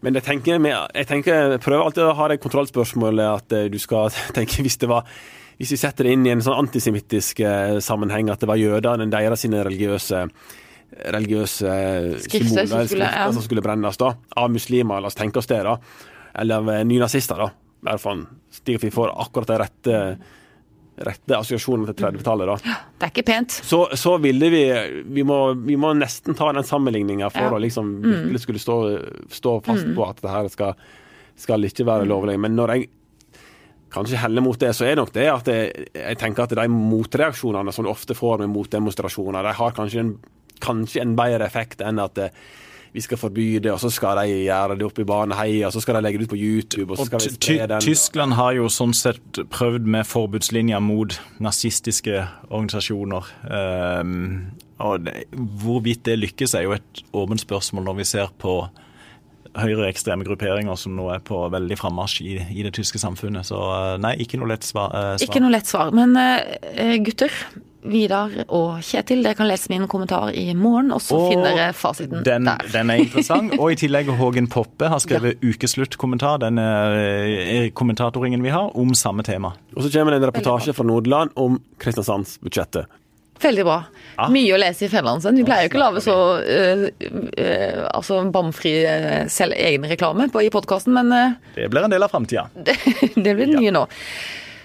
Men 0.05 0.15
jeg 0.21 0.27
tenker, 0.29 0.61
jeg 0.69 1.09
tenker 1.11 1.59
prøver 1.65 1.85
alltid 1.87 2.05
å 2.07 2.15
ha 2.21 2.29
det 2.29 2.41
kontrollspørsmålet 2.45 3.29
at 3.33 3.57
eh, 3.57 3.69
du 3.73 3.79
skal 3.83 4.11
tenke 4.37 4.63
hvis 4.67 4.79
det 4.85 4.91
var 4.91 5.09
hvis 5.59 5.73
vi 5.75 5.77
setter 5.81 6.07
det 6.07 6.13
inn 6.15 6.27
i 6.29 6.31
en 6.31 6.43
sånn 6.45 6.55
antisemittisk 6.55 7.41
eh, 7.43 7.81
sammenheng, 7.83 8.29
at 8.31 8.39
det 8.39 8.47
var 8.47 8.61
jødene 8.61 9.09
deres 9.11 9.43
sine 9.43 9.65
religiøse 9.67 10.21
religiøse 11.13 11.73
Skrifter 12.25 12.67
som 12.67 12.87
skulle- 12.87 13.09
ja. 13.13 13.33
som 13.33 13.43
skulle 13.43 13.63
brennes 13.63 13.97
da, 14.01 14.13
av 14.37 14.51
muslimer, 14.51 15.01
la 15.03 15.11
oss 15.11 15.19
tenke 15.19 15.39
oss 15.43 15.47
det, 15.51 15.59
da. 15.67 15.75
Eller 16.39 16.71
eh, 16.79 16.85
nynazister, 16.87 17.37
da. 17.43 17.51
Bare 17.85 17.99
for 18.03 18.25
slik 18.51 18.81
at 18.81 18.85
vi 18.89 18.91
får 18.95 19.13
akkurat 19.23 19.51
de 19.53 19.59
rette, 19.63 19.99
rette 21.07 21.37
assosiasjonene 21.37 21.93
til 21.93 22.07
30-tallet, 22.09 22.51
da. 22.51 22.77
Det 22.99 23.07
er 23.07 23.13
ikke 23.13 23.27
pent. 23.29 23.55
Så, 23.63 23.85
så 23.95 24.17
ville 24.19 24.49
vi 24.51 24.63
vi 25.15 25.23
må, 25.27 25.37
vi 25.55 25.77
må 25.79 25.93
nesten 25.95 26.35
ta 26.39 26.51
den 26.53 26.67
sammenligninga 26.67 27.31
for 27.31 27.47
Ja. 27.47 27.53
å 27.55 27.61
liksom 27.63 27.93
virkelig 28.03 28.43
skulle 28.47 28.63
stå, 28.63 28.79
stå 29.31 29.53
fast 29.67 29.87
på 29.95 30.09
at 30.09 30.23
det 30.25 30.33
her 30.35 30.49
skal, 30.51 30.75
skal 31.39 31.69
ikke 31.69 31.87
være 31.87 32.09
lovlig. 32.11 32.35
Men 32.43 32.57
når 32.59 32.75
jeg 32.75 32.89
kanskje 33.95 34.19
heller 34.21 34.43
mot 34.45 34.59
det, 34.61 34.75
så 34.77 34.85
er 34.85 34.97
det 34.97 35.01
nok 35.05 35.13
det 35.15 35.29
at 35.33 35.47
jeg, 35.49 35.87
jeg 35.95 36.19
tenker 36.21 36.45
at 36.45 36.57
de 36.59 36.67
motreaksjonene 36.69 37.73
som 37.73 37.87
du 37.87 37.93
ofte 37.95 38.17
får 38.19 38.43
med 38.43 38.51
motdemonstrasjoner, 38.53 39.47
de 39.47 39.55
har 39.63 39.77
kanskje 39.79 40.03
en, 40.03 40.11
kanskje 40.61 41.01
en 41.07 41.15
bedre 41.17 41.47
effekt 41.47 41.81
enn 41.87 42.03
at 42.03 42.19
eh, 42.27 42.35
vi 42.93 43.01
skal 43.05 43.19
forby 43.21 43.59
det, 43.63 43.73
og 43.73 43.81
så 43.83 43.91
skal 43.93 44.17
de 44.23 44.39
gjøre 44.47 44.77
det 44.79 44.87
oppe 44.87 45.03
i 45.05 45.09
Baneheia, 45.09 45.67
og 45.69 45.73
så 45.77 45.81
skal 45.85 45.99
de 45.99 46.03
legge 46.07 46.19
det 46.23 46.29
ut 46.29 46.33
på 46.33 46.39
YouTube, 46.41 46.91
og 46.93 46.97
så 46.97 47.03
Og 47.03 47.07
skal 47.11 47.21
vi 47.21 47.29
Ty- 47.37 47.57
spre 47.59 47.67
den. 47.75 47.81
Tyskland 47.85 48.33
har 48.39 48.53
jo 48.57 48.69
sånn 48.73 48.95
sett 48.97 49.41
prøvd 49.51 49.85
med 49.87 50.07
forbudslinjer 50.09 50.81
mot 50.81 51.19
nazistiske 51.45 52.27
organisasjoner. 52.49 53.29
Um, 53.51 54.53
og 54.79 55.05
det, 55.05 55.25
hvorvidt 55.35 56.05
det 56.07 56.19
lykkes, 56.19 56.55
er 56.55 56.63
jo 56.69 56.73
et 56.77 57.03
åpent 57.13 57.41
spørsmål 57.43 57.85
når 57.91 57.97
vi 58.01 58.05
ser 58.05 58.29
på 58.39 58.61
høyreekstreme 59.59 60.23
grupperinger 60.27 60.77
som 60.79 60.95
nå 60.95 61.09
er 61.11 61.23
på 61.25 61.39
veldig 61.51 61.79
frammarsj 61.81 62.19
i, 62.23 62.35
i 62.61 62.63
det 62.67 62.75
tyske 62.77 63.01
samfunnet. 63.03 63.49
Så 63.49 63.59
uh, 63.59 63.97
nei, 64.03 64.15
ikke 64.23 64.39
noe 64.39 64.53
lett 64.53 64.67
svar. 64.67 64.93
eh, 64.95 65.15
svar. 65.17 65.25
Ikke 65.27 65.41
noe 65.43 65.55
lett 65.55 65.67
svar. 65.71 65.91
Men 65.97 66.15
eh, 66.21 66.99
gutter, 67.03 67.33
Vidar 67.87 68.33
og 68.49 68.81
Kjetil, 68.83 69.21
dere 69.23 69.37
kan 69.39 69.47
lese 69.47 69.71
min 69.71 69.87
kommentar 69.91 70.33
i 70.35 70.51
morgen, 70.59 70.91
og 70.95 71.03
så 71.05 71.15
Og 71.15 71.33
finner 71.33 71.55
dere 71.55 71.75
fasiten 71.77 72.25
den, 72.27 72.49
der. 72.49 72.65
den 72.73 72.91
er 72.91 73.03
interessant. 73.05 73.55
Og 73.59 73.73
i 73.73 73.79
tillegg 73.79 74.11
Hågen 74.19 74.49
Poppe 74.51 74.91
har 74.91 74.99
skrevet 75.03 75.39
ukesluttkommentar, 75.45 76.41
den 76.43 76.59
eh, 76.59 77.69
kommentatorringen 77.71 78.43
vi 78.43 78.51
har, 78.55 78.75
om 78.77 78.95
samme 78.99 79.23
tema. 79.23 79.55
Og 79.77 79.85
så 79.85 79.93
kommer 79.95 80.15
det 80.17 80.23
en 80.23 80.31
reportasje 80.33 80.75
fra 80.75 80.87
Nordland 80.89 81.37
om 81.39 81.61
Kristiansandsbudsjettet. 81.79 82.91
Veldig 83.39 83.65
bra. 83.65 83.77
Ja. 84.17 84.27
Mye 84.35 84.57
å 84.57 84.59
lese 84.59 84.89
i 84.89 84.91
Fedrelandsen. 84.91 85.39
Vi 85.39 85.47
pleier 85.47 85.69
jo 85.69 85.71
ikke 85.71 85.79
å 85.79 85.85
lage 85.85 86.03
så 86.03 86.17
uh, 86.43 86.85
uh, 86.91 87.85
altså 87.93 88.25
bamfri 88.35 88.75
uh, 88.83 89.29
selv 89.31 89.55
egen 89.55 89.87
reklame 89.87 90.27
på, 90.35 90.43
i 90.43 90.51
podkasten, 90.51 90.97
men 90.97 91.15
uh, 91.15 91.39
Det 91.55 91.71
blir 91.71 91.87
en 91.87 91.95
del 91.95 92.03
av 92.03 92.11
framtida. 92.11 92.49
det, 92.67 92.75
det 93.15 93.37
blir 93.39 93.55
mye 93.55 93.75
nå. 93.79 93.87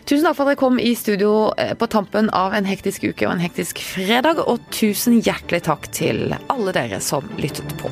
Tusen 0.03 0.27
takk 0.27 0.35
for 0.35 0.43
at 0.43 0.53
dere 0.53 0.59
kom 0.59 0.79
i 0.83 0.93
studio 0.99 1.53
øh, 1.55 1.75
på 1.79 1.87
tampen 1.87 2.27
av 2.35 2.55
en 2.57 2.67
hektisk 2.67 3.05
uke 3.07 3.27
og 3.27 3.37
en 3.37 3.43
hektisk 3.43 3.79
fredag, 3.79 4.41
og 4.43 4.59
tusen 4.75 5.21
hjertelig 5.23 5.63
takk 5.69 5.87
til 5.95 6.35
alle 6.51 6.75
dere 6.75 6.99
som 7.03 7.31
lyttet 7.39 7.77
på. 7.79 7.91